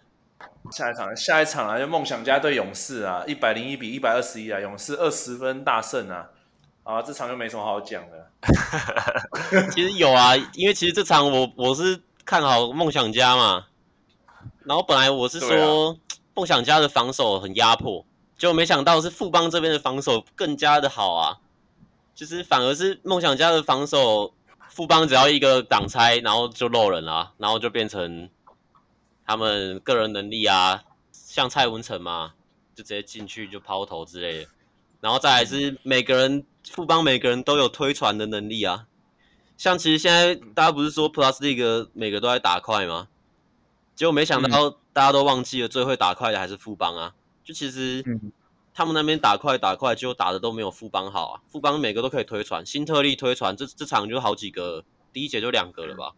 [0.70, 6.28] 下一场，下一场啊，就梦想家对勇士啊，一百零一比一百二十一啊，勇士二十分大胜啊，
[6.84, 8.28] 啊，这场就没什么好讲的。
[9.70, 13.66] 其实有啊，因为其实这场我我是看好梦想家嘛，
[14.64, 15.97] 然后本来我是说
[16.34, 18.05] 梦想家的防守很压迫。
[18.38, 21.38] 结果没想到是富邦这边的防守更加的好啊，
[22.14, 24.34] 就是反而是梦想家的防守，
[24.68, 28.28] 富邦只要一个挡拆，然后就漏人了，然后就变成
[29.26, 32.34] 他们个人能力啊，像蔡文成嘛，
[32.74, 34.50] 就直接进去就抛投之类的，
[35.00, 38.86] 然后再来是每个人富邦每个人都有推传的能力啊，
[39.56, 43.08] 像其实现在大家不是说 Plus League 每个都在打快吗？
[43.94, 47.14] 结果没想到大家都忘记了最会打快的还是富邦啊。
[47.44, 48.04] 就其实，
[48.72, 51.42] 他们那边打快打快，就打的都没有富邦好啊。
[51.48, 56.12] 富邦每个都可以推传，新特利推传，这这场就好几个，第一节就两个了吧，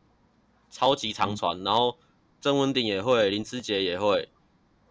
[0.71, 1.65] 超级长传。
[1.65, 1.97] 然后
[2.45, 4.29] 曾文鼎也会，林志杰也会，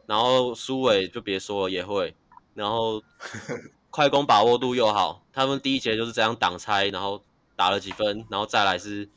[0.07, 2.15] 然后苏伟就别说了也会，
[2.55, 3.03] 然后
[3.91, 5.23] 快攻把握度又好。
[5.31, 7.23] 他们第一节就是这样挡拆，然后
[7.55, 9.07] 打了几分，然后再来是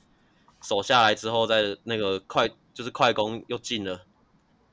[0.60, 4.02] 守下来之后，再那个快就是快攻又进了。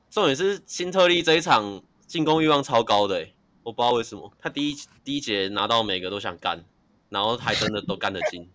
[0.09, 1.81] 重点是新特利这一场。
[2.05, 3.33] 进攻欲望超高的，欸，
[3.63, 6.65] 我不知道为什么，他第一第一节拿到每个都想干，
[7.07, 8.47] 然后还真的都干得进，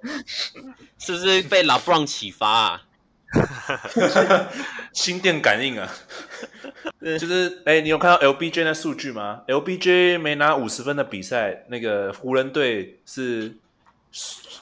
[0.98, 2.85] 是不是被 LeBron 启发啊？
[4.92, 5.88] 心电感应啊！
[7.00, 13.56] 就是哎，欸，你有看到 LBJ 的数据吗？LBJ 没拿五十分的比赛，那个湖人队是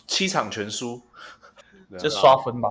[0.07, 1.03] 七场全输，
[1.99, 2.71] 就刷分吧，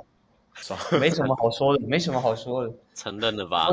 [0.55, 3.69] 刷没什么好说的，没什么好说的，承认了吧？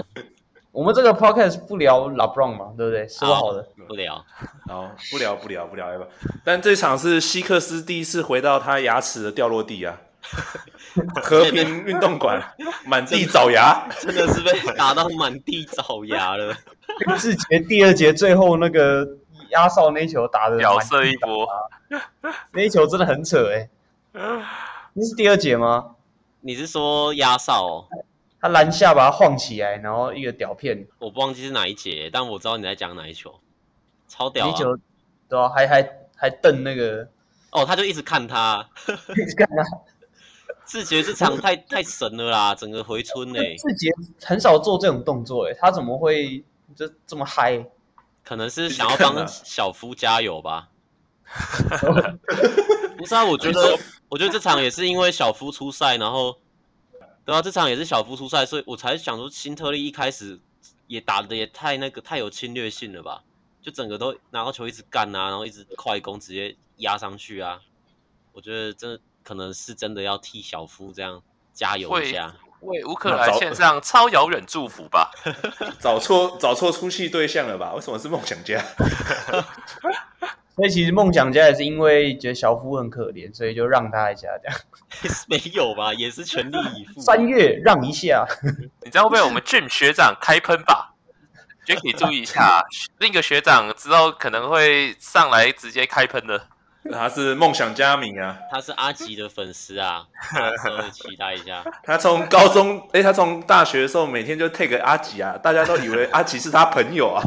[0.73, 3.09] 我们这个 podcast 不聊 LeBron 嘛，对不对？
[3.09, 4.25] 说好的，不聊，
[4.69, 6.09] 好，不聊，不聊，不聊，不聊。
[6.45, 10.01] 但这场是希克斯第一次回到他牙齿的掉落地啊，
[11.23, 12.43] 和平运动馆
[12.85, 16.55] 满地找牙，真的是被打到满地找牙了。
[16.99, 19.07] 第四节第二节最后那个
[19.51, 21.49] 压哨那球打的屌射一波，
[22.53, 23.69] 那一球真的很扯哎、
[24.13, 24.43] 欸。
[24.93, 25.95] 那是第二节吗？
[26.41, 27.89] 你是说压哨哦？
[28.41, 33.39] 他篮下把他晃起来，然后一个屌片，我不忘记是哪一节，但我知道你在讲哪一球。
[34.09, 34.49] 超屌啊！
[34.51, 34.79] 米九
[35.29, 37.09] 对啊，还还还瞪那个，
[37.53, 38.69] 哦，他就一直看他，
[39.17, 39.63] 一直看他。
[40.71, 43.57] 志杰这场太 太神了啦，整个回春哎、欸。
[43.57, 43.91] 志杰
[44.23, 46.45] 很少做这种动作哎，他怎么会
[46.77, 47.67] 就这么嗨？
[48.23, 50.69] 可能是想要帮小夫加油吧。
[52.97, 53.77] 不是啊，我觉得，
[54.09, 56.39] 我觉得这场也是因为小夫出赛，然后，
[57.25, 60.39] 对啊，这场也是小夫出赛，所以我才想说，新特利一开始
[60.87, 63.25] 也打的也太那个太有侵略性了吧？
[63.61, 67.61] 就整个都拿到球一直干啊，然后一直快攻，直接压上去啊。
[68.33, 75.11] 我觉得这可能是真的要替小夫这样加油一下，为乌克兰献上超遥远祝福吧。
[75.81, 77.73] 找错找错出戏对象了吧？
[77.75, 78.63] 为什么是梦想家？
[80.57, 84.59] 所以其实梦想家也是因为觉得小夫很可怜，所以就让他一下这样。
[85.27, 85.95] 没有吧？
[85.95, 87.01] 也是全力以赴。
[87.01, 88.27] 三月让一下，
[88.85, 90.93] 你知道会被我们 Jim 学长开喷吧
[91.65, 92.63] ？Jacky 注意一下，
[92.99, 96.49] 另一个学长之后可能会上来直接开喷的。
[96.91, 100.07] 他是梦想家迷啊，他是阿吉的粉丝啊，
[100.65, 101.63] 稍微期待一下。
[101.83, 107.23] 他从高中，哎、欸，他从大学的时候每天就 take 阿吉啊，大家都以为 阿吉是他朋友啊。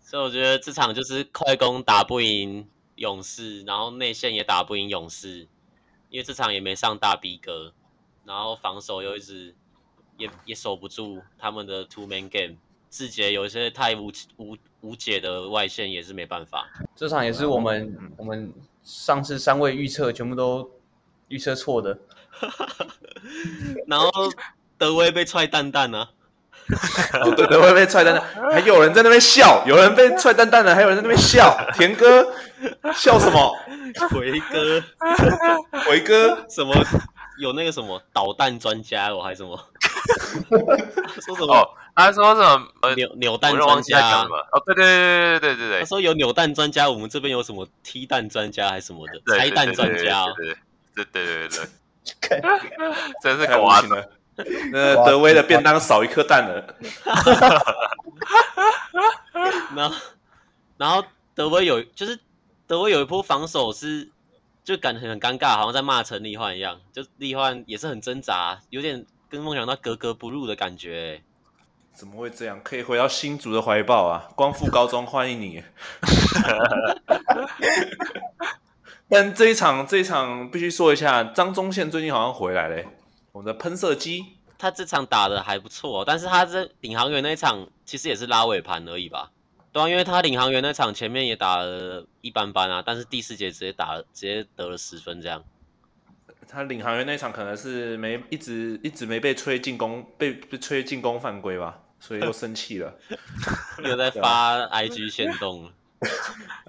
[0.00, 5.46] 所以我觉得这场就是快攻打不赢勇士，然后内线也打不赢勇士，
[6.08, 7.72] 因为这场也没上大逼格，
[8.24, 9.54] 然后防守又一直
[10.16, 12.56] 也也守不住他们的 two man game，
[12.92, 16.68] 志杰有一些太无无无解的外线也是没办法。
[16.94, 18.52] 这场也是我们、嗯、我们
[18.84, 20.70] 上次三位预测全部都
[21.28, 21.98] 预测错的，
[23.88, 24.10] 然后
[24.76, 26.10] 德威被踹蛋蛋啊。
[27.24, 28.22] 哦，对对，会被踹蛋蛋，
[28.52, 31.56] 还有人在那边笑，有人被踹蛋蛋了，还有人在那边笑。
[31.74, 32.24] 田哥
[32.94, 33.56] 笑什么？
[34.10, 34.82] 回哥，
[35.86, 36.72] 回哥，什么？
[37.38, 39.58] 有那个什么导弹专家，我还什么？
[41.20, 41.52] 说什么？
[41.52, 42.94] 哦，他说什么？
[42.94, 44.22] 扭扭蛋专家？
[44.22, 45.80] 哦，对对对对对对对。
[45.80, 49.36] 他说有扭蛋专家，我们这边有什么踢蛋专家还是什么的？
[49.36, 50.24] 拆弹专家？
[50.36, 50.56] 对
[50.94, 51.68] 对对对对
[52.28, 52.40] 对，
[53.22, 54.08] 真是狗了。
[54.72, 56.74] 那德威的便当少一颗蛋了。
[59.76, 59.96] 然后，
[60.78, 62.18] 然后德威有，就是
[62.66, 64.08] 德威有一波防守是，
[64.64, 66.80] 就感觉很尴尬，好像在骂陈立焕一样。
[66.92, 71.22] 就立焕也是很挣扎，有点跟梦想他格格不入的感觉。
[71.94, 72.60] 怎么会这样？
[72.62, 74.28] 可以回到新竹的怀抱啊！
[74.34, 75.62] 光复高中欢迎你。
[79.08, 82.86] 但这一场，这一场必须说一下，张宗宪最近好像回来嘞。
[83.32, 89.30] 我们的喷射机，他这场打的还不错，但是他这领航员那场其实也是拉尾盘而已吧？
[89.70, 95.44] 对啊，因为他领航员那场前面也打了一般般啊，但是第四节直接打了，直接得了十分这样。
[96.52, 102.94] 他领航员那场可能是没一直一直没被吹进攻，被被吹进攻犯规吧，所以又生气了，
[103.84, 105.72] 又在发 IG 限动了，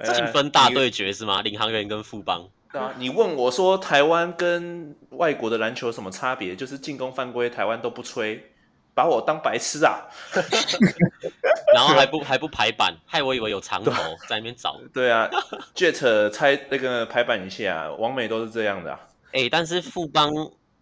[0.13, 1.41] 进分大对决是吗？
[1.41, 2.47] 领航员跟富邦。
[2.71, 2.91] 啊！
[2.97, 6.55] 你问我说台湾跟外国的篮球有什么差别？
[6.55, 8.51] 就是进攻犯规，台湾都不吹，
[8.95, 10.07] 把我当白痴啊！
[11.75, 13.91] 然后还不还不排版，害我以为有长头
[14.27, 14.79] 在那边找。
[14.91, 15.29] 对啊
[15.75, 18.99] ，Jet 猜那个排版一下，王美都是这样的啊。
[19.33, 20.31] 哎、欸，但是富邦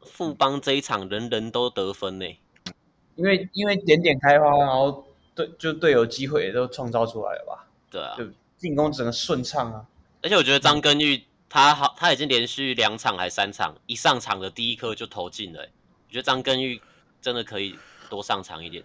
[0.01, 2.25] 富邦这一场人人都得分呢，
[3.15, 7.67] 因为因为点点开花，然后队就队友机会也都创造出来了吧？
[7.89, 8.23] 对啊，就
[8.57, 9.85] 进攻整个顺畅啊！
[10.21, 11.23] 而且我觉得张根玉。
[11.53, 15.59] 他好，他已经连续两场还三场，一上场的第一颗就投进了。
[15.59, 16.81] 我觉得张根玉
[17.21, 17.77] 真的可以
[18.09, 18.81] 多上场一点，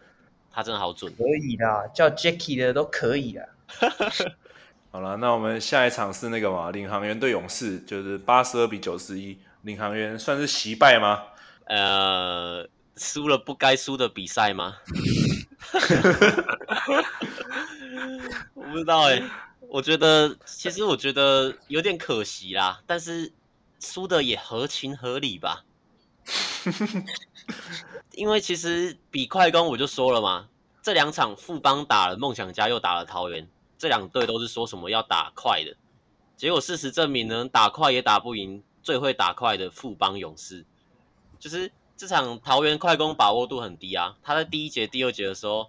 [0.51, 1.15] 他真的好准。
[1.17, 3.49] 可以的，叫 Jacky 的都可以的。
[4.91, 11.25] 好了，那我们下一场是那个嘛，领航员对勇士，就是八十二比九十一，领航员算是惜败吗？
[11.65, 12.65] 呃，
[12.97, 14.77] 输了不该输的比赛吗？
[18.55, 19.25] 我不知道哎、欸。
[19.69, 23.33] 我觉得其实我觉得有点可惜啦，但是
[23.81, 25.65] 输的也合情合理吧。
[28.13, 30.47] 因为其实比快攻我就说了嘛，
[30.81, 35.77] 这两场富邦打了梦想家，又打了桃园，这两队都是说什么要打快的，
[36.37, 40.65] 结果事实证明呢，打快也打不赢最会打快的富邦勇士。
[41.41, 45.69] 就是这场桃园快攻把握度很低啊，他在第一节、第二节的时候。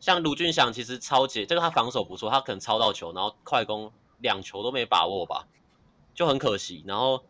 [0.00, 5.48] 像卢俊祥其实抄截，这个他防守不错，他可能抄到球，然后快攻两球都没把握吧，
[6.14, 6.84] 就很可惜。
[6.86, 7.24] 然后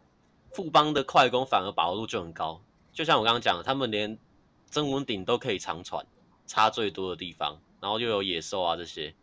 [0.50, 2.60] 富邦的快攻反而把握度就很高，
[2.92, 4.18] 就像我刚刚讲的，他们连
[4.66, 6.04] 曾文鼎都可以长传，
[6.48, 9.14] 差最多的地方，然后又有野兽啊这些，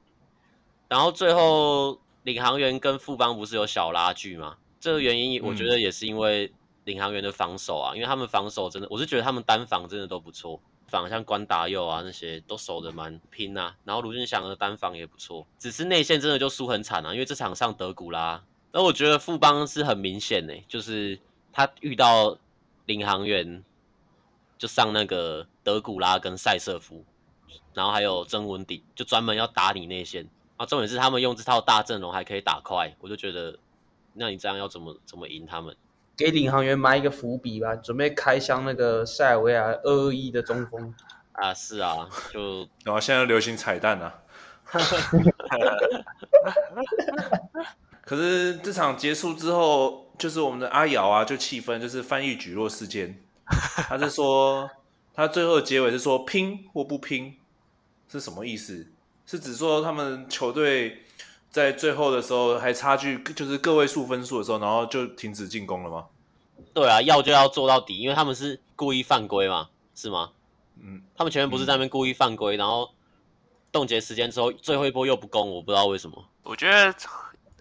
[0.88, 4.60] 然后最后领航员跟富邦不是有小拉锯吗？
[4.82, 6.52] 这个原因我觉得也是因为
[6.84, 10.60] 领航员的防守啊，因为他们防守真的，我是觉得他们单防真的都不错。
[10.88, 13.74] 防，像关达佑啊那些都守的蛮拼啊。
[13.86, 18.44] 然后卢俊祥的单防也不错，只是内线真的就输很惨啊，因为这场上德古拉。
[18.74, 21.18] 那我觉得富邦是很明显的，就是
[21.54, 22.38] 他遇到
[22.88, 23.64] 领航员
[24.58, 27.06] 就上那个德古拉跟塞瑟夫，
[27.74, 30.28] 然后还有曾文鼎，就专门要打你内线。
[30.58, 33.58] 啊，重点是他们用这套大阵容还可以打快，我就觉得，
[34.14, 35.76] 那你这样要怎么怎么赢他们？
[36.18, 40.94] 给领航员埋一个伏笔吧，准备开箱那个塞尔维亚二二一的中锋
[41.34, 44.14] 啊，是啊，就 然后、哦、现在流行彩蛋啊。
[48.06, 53.22] 可是这场结束之后，就是我们的阿瑶啊，就气愤，就是翻译举落事件。
[53.46, 54.70] 他是说，
[55.14, 57.38] 他最后的结尾是说拼或不拼，
[58.10, 58.88] 是什么意思？
[59.26, 61.04] 是指说他们球队
[61.52, 66.06] 在最后的时候还差距就是个位数分数的时候，然后就停止进攻了吗？
[66.74, 70.32] 对啊，要就要做到底，因为他们是故意犯规嘛，是吗？
[70.82, 72.90] 嗯，他们前面不是在那边故意犯规，嗯、然后
[73.72, 76.26] 冻结时间之后最后一波又不攻，我不知道为什么。
[76.44, 76.96] 我觉得。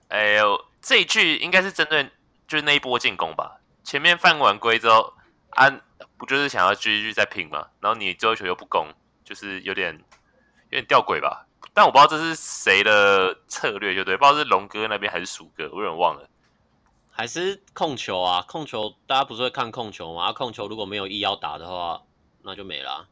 [0.08, 2.02] 哎呦，这一句应该是针对
[2.48, 3.60] 就是那一波进攻吧。
[3.84, 5.12] 前面犯完规之后，
[5.50, 5.70] 啊，
[6.16, 7.66] 不就是想要继续再拼嘛？
[7.78, 8.88] 然后你最后球又不攻，
[9.24, 9.94] 就是有点
[10.70, 11.46] 有点吊诡吧。
[11.72, 16.28] 但我不知道这是谁的策略，就对，不知道是龙哥那边还是鼠哥，我有点忘了。
[17.10, 18.42] 还是控球啊？
[18.48, 20.24] 控球大家不是会看控球吗？
[20.24, 22.02] 啊，控球如果没有意要打的话，
[22.42, 23.06] 那就没了。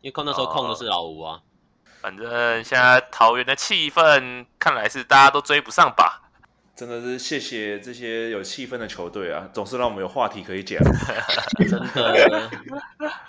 [0.00, 1.42] 因为控那时候控的是老吴啊。
[2.00, 6.19] 反正现在桃园的气氛看来是大家都追不上吧。
[6.80, 10.82] 真的是谢谢这些有气氛的球队啊，总是让我们有话题可以讲。
[11.58, 12.50] 真的，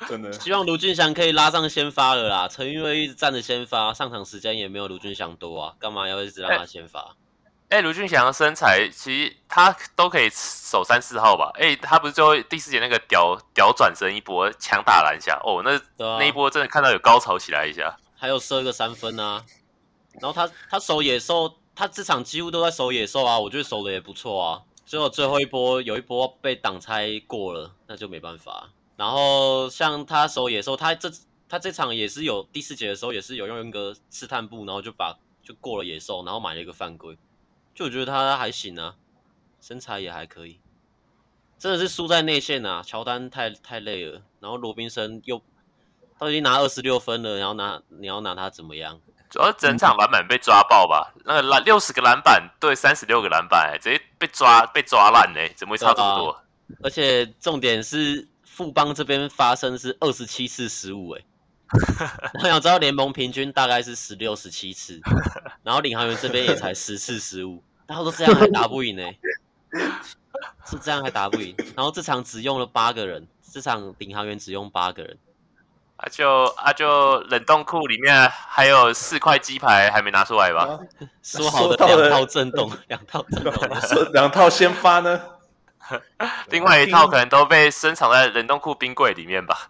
[0.08, 0.32] 真的。
[0.32, 2.48] 希望卢俊祥可以拉上先发了啦。
[2.48, 7.14] 陈玉瑞一直站着先发，上场时间也没有卢俊祥多啊，干嘛要一直让他先发？
[7.68, 11.52] 哎、欸，卢、欸、俊祥的身材其实他都可以守三四号吧？
[11.56, 15.76] 哎、欸，他不是最后第四节那个屌屌转身一波强打篮下哦，那、
[16.08, 19.44] 啊、那一波真的看到有高潮起来一下，还有射个三分啊。
[20.22, 21.54] 然后他他守野兽。
[21.76, 24.64] 他这场几乎都在守野兽啊，我觉得守的也不错啊。
[24.86, 28.70] 最后最后一波有一波被挡拆过了，那就没办法。
[28.98, 31.10] 然后像他守野兽，他这
[31.48, 37.18] 他这场也是有第四节的时候也是有用一个试探步，然后就把就过了野兽，然后买了一个犯规。
[37.74, 38.96] 就我觉得他还行啊，
[39.62, 40.60] 身材也还可以。
[41.58, 45.42] 真的是输在内线啊，乔丹太太累了，然后罗宾森又
[46.20, 49.00] 他已经拿二十六分了，然后拿你要拿他怎么样？
[49.32, 56.32] 主要整场篮板被抓爆吧，嗯、那个篮六十个篮板对三十六个篮板，直接被抓被抓烂嘞，怎么会差这么多？
[56.32, 56.44] 啊、
[56.84, 61.22] 而且重点是富邦这边发生是二十七次失误哎，
[62.44, 65.00] 我想知道联盟平均大概是十六十七次，
[65.64, 69.04] 然后领航员这边也才十次失误，然后都这样还打不赢呢，
[70.66, 75.18] 是这样还打不赢，然后这场只用了八个人，这场领航员只用八个人。
[76.02, 80.80] 啊就啊就冷冻库里面还有四块鸡排还没拿出来吧？
[81.22, 83.54] 说好的两套震动，两套震动，
[84.14, 85.22] 两套先发呢？
[86.50, 89.70] 另外一套可能都被深藏在冷冻库冰柜里面吧？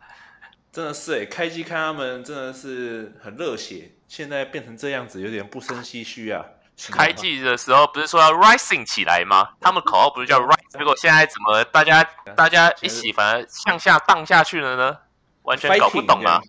[0.72, 6.46] 真的是哎，开机看他们真的是很热血，现在变成这样子，有点不胜唏嘘啊！
[6.92, 9.50] 开季的时候不是说要 rising 起来吗？
[9.60, 10.78] 他们口号不是叫 rise？
[10.80, 12.02] 结果现在怎么大家
[12.36, 14.98] 大家一起反而向下荡下去了呢？
[15.44, 16.40] 完全搞不懂啊！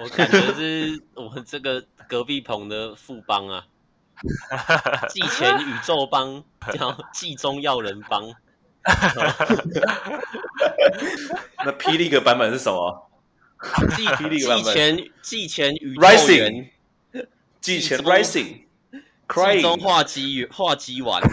[0.00, 3.64] 我感觉是我们这个隔壁棚的副帮啊，
[5.08, 6.42] 季前宇宙帮
[6.72, 8.32] 叫季中要人帮。
[11.64, 13.08] 那霹雳个版本是什么？
[13.96, 14.72] 季霹雳版本。
[14.72, 16.02] 季前季前宇宙
[16.34, 16.70] 员，
[17.60, 18.60] 季前 rising，
[19.28, 21.20] 季中化机化机丸。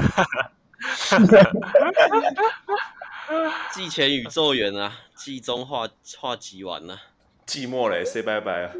[3.74, 5.88] 季前宇宙员啊，季中化
[6.18, 7.00] 化集完了，
[7.48, 8.72] 寂寞嘞，say 拜拜啊！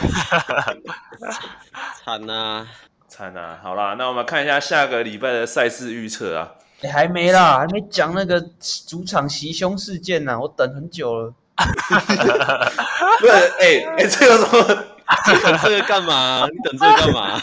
[2.04, 2.66] 惨啊，
[3.08, 3.58] 惨啊！
[3.62, 6.52] 好啦，那我们看一下下个礼拜的赛事预测啊。
[6.80, 8.40] 你、欸、还没啦，还没讲那个
[8.86, 11.34] 主场袭胸事件呢、啊，我等很久了。
[13.20, 14.84] 不是，哎、欸、哎、欸，这个什么？
[15.26, 16.48] 你等这个干嘛？
[16.50, 17.38] 你等这个干嘛？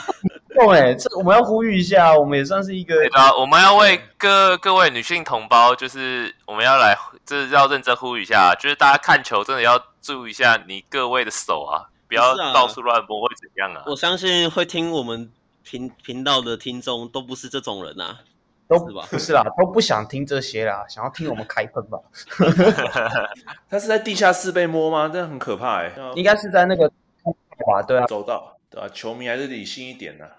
[0.72, 2.96] 哎，这我们要呼吁一下，我们也算是一个。
[2.96, 13.84] 对啊，我们要为各各位女性同胞，就是我们要来，就是要认真呼吁一下，就是大家看球真的要注意一下你各位的手啊，不要到处乱摸会怎样啊？
[13.88, 15.32] 我相信会听我们
[15.64, 18.20] 频频道的听众都不是这种人呐、啊，
[18.68, 19.06] 都是吧？
[19.12, 22.00] 不是啦，都不想听这些啦，想要听我们开喷吧？
[23.70, 25.10] 他是在地下室被摸吗？
[25.12, 26.92] 这样很可怕哎、欸，应该是在那个
[27.68, 30.32] 哇，对啊，走道对啊，球迷还是理性一点呐、啊。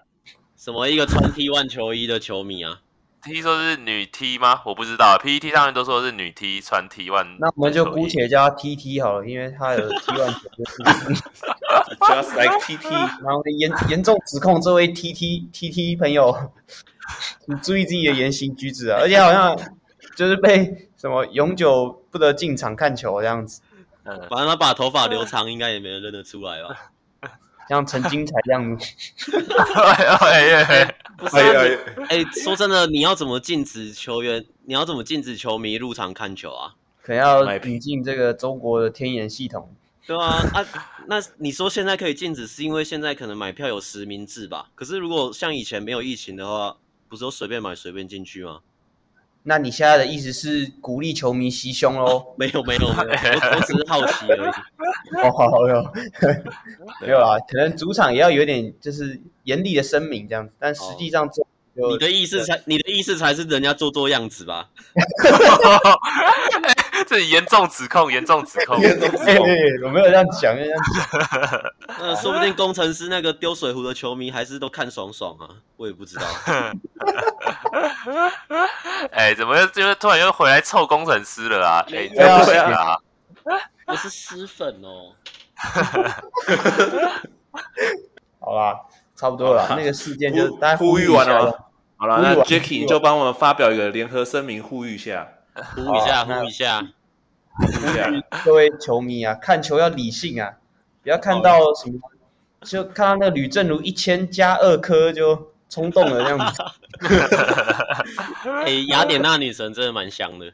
[0.59, 2.81] 什么一个穿 T1 球衣的球迷啊
[3.23, 4.61] ？T 说是女 T 吗？
[4.65, 10.83] 我不知道，PPT 上面都说是女 T 穿 T one，那我们就姑且叫她 TT 好了，因为她有 T one 球就是。
[12.01, 12.89] Just like TT，
[13.23, 16.51] 然后严严重指控这位 TT TT 朋友，
[17.45, 18.99] 你注意自己的言行举止啊！
[19.01, 19.57] 而且好像
[20.17, 23.61] 就是被什么永久不得进场看球这样子。
[24.03, 26.91] 反正他把头发留长，应该也没人认得出来吧？
[27.69, 28.85] 像陈金才这样子。
[31.17, 34.43] 不是，哎，哎说真的，你要怎么禁止球员？
[34.65, 36.73] 你要怎么禁止球迷入场看球啊？
[37.01, 39.73] 可能要引进这个中国的天眼系统。
[40.07, 40.65] 对啊，啊，
[41.07, 44.69] 那你说现在可以禁止，是因为现在可能买票有实名制吧？
[44.73, 46.77] 可是如果像以前没有疫情的话，
[47.07, 48.61] 不是都随便买随便进去吗？
[49.43, 52.33] 那你现在的意思是鼓励球迷袭胸喽？
[52.37, 52.91] 没有没有没有，
[53.51, 54.49] 我我只是好奇而已。
[55.17, 55.93] 哦，好哟，
[57.01, 61.43] 没有啦，可能主场也要有点就是严厉的声明这样子，但实际上做、
[61.75, 64.69] 哦、你的意思才你的意思才是人家做做样子吧？
[67.07, 69.25] 这严重指控，严重指控， 严重指控，
[69.83, 71.03] 我没有这样讲，这样讲。
[71.99, 76.25] 那说不定工程师那个丢水壶的球迷还是都看爽爽啊，我也不知道。
[79.11, 81.85] 哎，怎么又突然又回来臭工程师了啊？
[81.93, 82.97] 哎，对啊，
[83.87, 85.13] 我是师粉哦。
[88.39, 88.79] 好啦，
[89.15, 91.65] 差不多了，那个事件就大家呼吁完了。
[91.97, 95.27] 好了，那 Jacky 你就帮我们发表一个联合声明，呼吁一下，
[95.75, 96.85] 呼吁一下，呼一下。
[98.45, 100.53] 各位球迷啊，看球要理性啊，
[101.03, 101.99] 不要看到什么，
[102.61, 106.63] 就看到那个吕正如一千加二颗就冲动了这样子。
[108.63, 110.51] 哎，雅典娜女神真的蛮香的。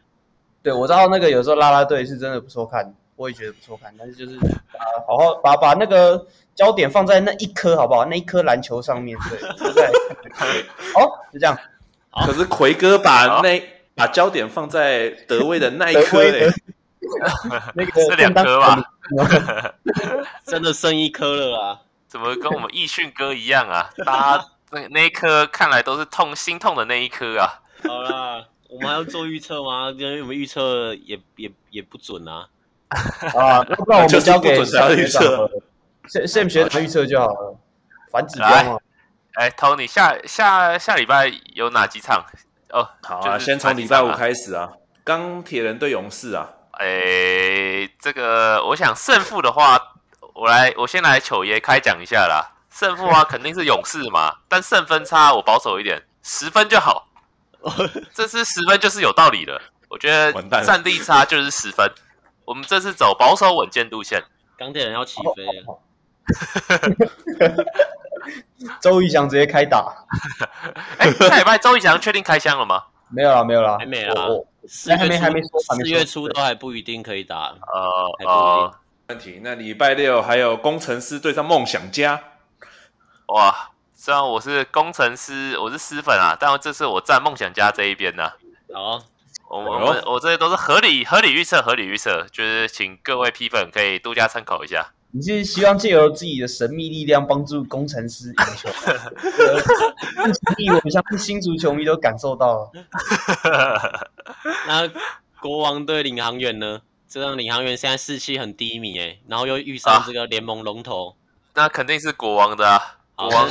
[0.64, 6.26] 对，我知道那个有时候拉拉队是真的不错看，我也觉得不错看，但是就是啊好好把把那个
[6.56, 8.04] 焦点放在那一颗好不好？
[8.06, 9.38] 那一颗篮球上面，对，
[9.74, 9.86] 对。
[10.96, 11.56] 好， 就这样。
[12.26, 13.62] 可是奎哥把那
[13.96, 16.50] 把焦点放在德威的那一颗嘞。
[17.76, 18.84] 那个是两颗吧？
[20.46, 21.80] 真的剩一颗了啊！
[22.08, 23.90] 怎么跟我们易迅哥一样啊？
[24.04, 27.62] 大家那那一颗看来都是痛心痛的那一颗啊！
[27.84, 29.92] 好啦，我们还要做预测吗？
[29.96, 32.48] 因为我们预测也也也不准啊！
[32.90, 35.52] 啊，那不然我们交给预测
[36.10, 37.56] ，Sam 学长预测就好了。
[38.12, 38.80] 反指标嘛。
[39.36, 42.26] 哎，Tony，下下下礼拜有哪几场？
[42.76, 44.70] 哦，好啊，先从礼拜五开始啊，
[45.06, 46.50] 钢铁人对勇士啊。
[46.80, 49.80] 诶，这个我想胜负的话，
[50.34, 52.52] 我来我先来糗爷开讲一下啦。
[52.70, 57.08] 胜负啊，肯定是勇士嘛，但胜分差我保守一点，十分就好。
[58.14, 61.90] 这次十分就是有道理的，我觉得战力差就是十分。
[62.44, 64.22] 我们这次走保守稳健路线。
[64.58, 65.80] 钢铁人要起飞了。
[68.82, 69.94] 周仪翔直接开打。
[70.98, 72.84] 哎，下礼拜周仪翔确定开箱了吗？
[73.10, 74.28] 没有啦，没有啦，还没啦。
[74.68, 77.54] 四还没还没说，四月初都还不一定可以打。
[77.72, 78.74] 呃呃，
[79.10, 79.40] 问题。
[79.44, 82.20] 那礼拜六还有工程师对上梦想家。
[83.28, 88.32] 哇，虽然我是工程师，我是私粉啊，但这次我站梦想家这一边呢。
[88.74, 89.04] 好，
[89.50, 94.88] 我我我这些都是合理合理预测，合理预测，就是请各位批粉可以多加参考一下。
[95.16, 98.70] 你是希望借由自己的神秘力量帮助工程师赢球？
[100.84, 102.72] 我相信新足球迷都感受到了。
[104.68, 104.92] 那
[105.40, 106.82] 国王对领航员呢？
[107.08, 111.16] 这让领航员现在士气很低迷诶，然后又遇上这个联盟龙头，啊，
[111.54, 112.98] 那肯定是国王的啊！
[113.16, 113.50] 国王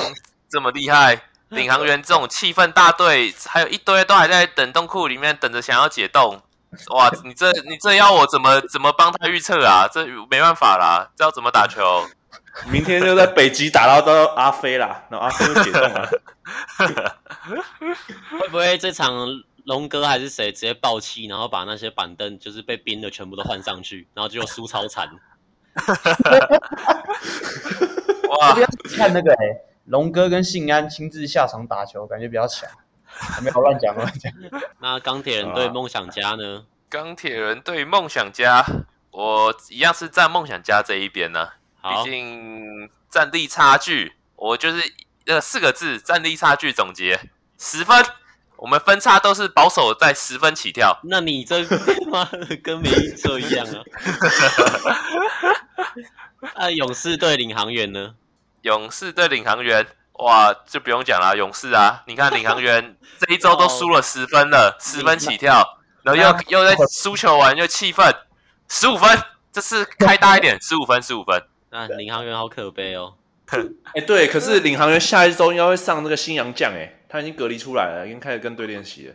[0.51, 6.43] 这么厉害，领航员这种气氛大队，还有一堆都还在冷冻库里面等着想要解冻。
[6.91, 9.89] 哇，你这你这要我怎么怎么帮他预测啊？
[9.93, 12.07] 这没办法啦，这要怎么打球？
[12.71, 16.09] 明天就在北极打到到阿飞啦，然后阿飞就解冻了。
[18.39, 19.13] 会不会这场
[19.65, 25.09] 龙哥还是谁直接爆气，然后把那些板凳就是被冰的全部都换上去，然后就输超惨？
[28.29, 28.55] 哇！
[28.97, 32.69] 看那个哎、欸，龙哥跟信安亲自下场打球，感觉比较强。
[33.43, 34.33] 没有乱讲乱讲。
[34.81, 36.65] 那钢铁人对梦想家呢？
[36.89, 38.65] 钢铁人对梦想家，
[39.11, 41.49] 我一样是站梦想家这一边呢、
[41.81, 42.03] 啊。
[42.05, 44.93] 毕竟战力差距，我就是
[45.27, 47.19] 呃四个字：战力差距总结
[47.59, 48.05] 十分。
[48.57, 50.99] 我们分差都是保守在十分起跳。
[51.03, 51.63] 那你这
[52.07, 52.25] 妈
[52.63, 53.83] 跟没预测一样啊？
[56.57, 58.15] 那勇士对领航员呢？
[58.63, 59.87] 勇士对领航员。
[60.21, 62.03] 哇，就不用讲了，勇士啊！
[62.07, 68.15] 你看领航员 这一周都输了十分了，十分起跳，然后又又在输球完又气愤，
[68.69, 69.19] 十五分，
[69.53, 71.43] 这次开大一点，十五分，十五分。
[71.71, 73.15] 那领航员好可悲哦。
[73.95, 79.15] 哎，对，可是领航员下一周应该会上那个新洋将，哎，他已经隔离出来了，已经开始跟队练习了。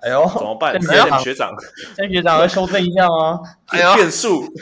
[0.00, 0.78] 哎呦，怎么办？
[0.78, 1.54] 这样学长，
[1.96, 3.40] 这学长要修正一下吗？
[3.68, 4.52] 哎呦，变数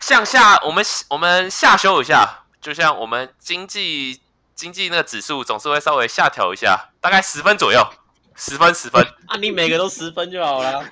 [0.00, 4.20] 向下，我们我们下修一下，就像我们经济
[4.56, 7.86] 经济那个指数总是会稍微下调一下，大概十分左右，
[8.34, 9.04] 十分十分。
[9.28, 10.80] 啊，你每个都十分就好了。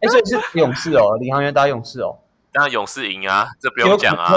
[0.00, 2.18] 哎，所以是勇士哦，领航员打勇士哦。
[2.52, 4.34] 当然勇士赢啊，这不用讲啊。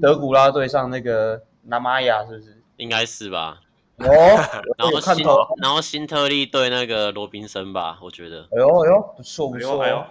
[0.00, 2.62] 德古拉对上那个纳玛亚是不是？
[2.76, 3.58] 应该是吧。
[3.96, 4.06] 哦，
[4.78, 5.26] 然后辛
[5.60, 8.42] 然后辛特利对那个罗宾森吧，我觉得。
[8.42, 9.82] 哎呦哎呦，不错不错。
[9.82, 10.06] 哎呦，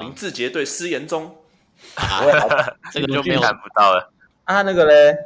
[0.00, 1.36] 林志杰对施延中，
[2.92, 4.12] 这个就没有看不到了。
[4.50, 5.16] 啊，那个嘞，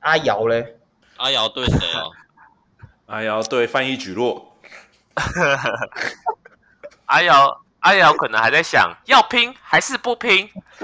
[0.00, 0.78] 阿瑶嘞，
[1.18, 2.10] 阿瑶对谁哦？
[3.12, 4.56] 阿瑶对翻译举落。
[7.04, 7.60] 阿瑶。
[7.80, 10.46] 阿瑶可能还在想要拼还是不拼，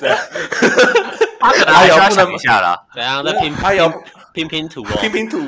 [0.00, 0.10] 对，
[1.38, 2.76] 他可能还要想一下了。
[2.92, 3.54] 怎样在拼？
[3.62, 3.88] 阿瑶
[4.32, 5.38] 拼拼图哦，拼拼图。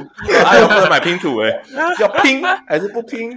[0.45, 1.61] 阿瑶不能买拼图哎，
[1.99, 3.37] 要拼还是不拼？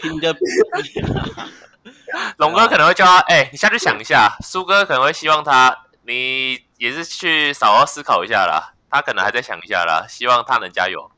[0.00, 0.34] 拼的。
[2.38, 4.36] 龙哥可能会叫他，哎、欸，你下去想一下。
[4.42, 5.76] 苏哥可能会希望他，
[6.06, 8.72] 你也是去好好思考一下啦。
[8.90, 11.10] 他可能还在想一下啦，希望他能加油。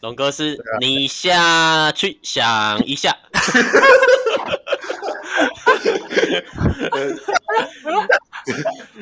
[0.00, 3.16] 龙哥是你下去想一下，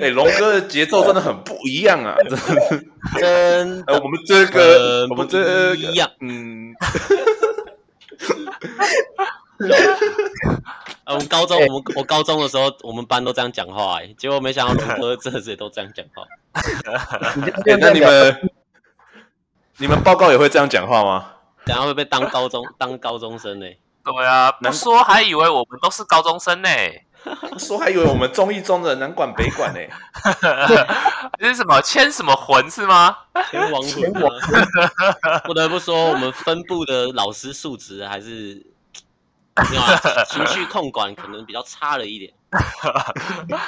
[0.00, 2.14] 哎，龙哥的节奏真的很不一样啊！
[3.18, 5.98] 真的，我们这个，我们这个一
[9.58, 9.70] 样，
[10.48, 10.62] 嗯。
[11.06, 16.24] 我们高中，我们我高中的时候，我们班都这样讲话，哎，结果没想到龙哥这次都这样讲话。
[17.78, 18.50] 那你们？
[19.76, 21.32] 你们报告也会这样讲话吗？
[21.66, 23.66] 等下会被当高中当高中生呢？
[24.04, 26.68] 对啊，不说还以为我们都是高中生呢，
[27.58, 29.80] 说还以为我们中一中的南管北管呢。
[31.38, 33.16] 这是什么牵什么魂是吗？
[33.50, 34.12] 牵亡魂。
[35.44, 38.64] 不得不说，我们分部的老师素质还是
[39.70, 42.32] 没有啊， 情绪控管可能比较差了一点。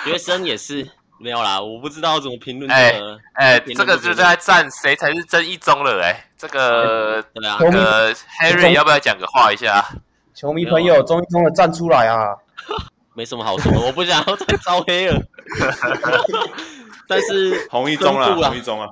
[0.05, 0.89] 学生也是。
[1.19, 3.19] 没有啦，我不知道怎么评论这个。
[3.33, 9.83] 哎、欸欸，这个就在战谁才是真一中了哎、欸，这个对啊，那个 Harry 要不要讲个话一下？
[10.35, 12.37] 球迷朋友，中一中的站出来啊！
[13.17, 15.19] 没什么好说的，我不想要再招黑了。
[17.09, 18.87] 但是红一中了，红一中啊，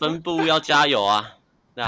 [0.00, 1.30] 分部要加油啊！
[1.74, 1.86] 那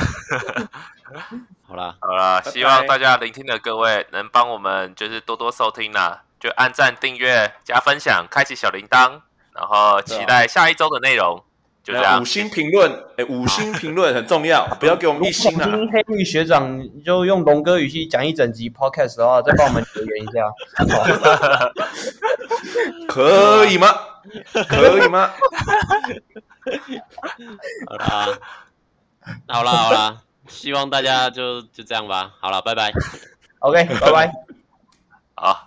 [1.75, 6.23] 好啦，好啦，希望大家聆听的各位能帮我们就是多多收听啦。
[6.39, 9.21] 就按赞、订阅、加分享、开启小铃铛，
[9.53, 11.43] 然后期待下一周的内容。
[11.83, 15.69] 就这样，五星评论，哎，五星评论很重要， 不要给我们一星啊！
[15.93, 20.53] 黑绿学长就用龙哥语气讲一整集 podcast 的话，再帮我们留言一下，
[23.09, 23.89] 可以吗？
[24.69, 25.33] 可以吗？
[27.89, 28.29] 好啦，
[29.49, 30.19] 好啦，好啦，
[30.49, 32.35] 希望大家就就这样吧。
[32.41, 32.93] 好了，拜拜。
[33.61, 34.33] OK，拜拜。
[35.37, 35.63] 好。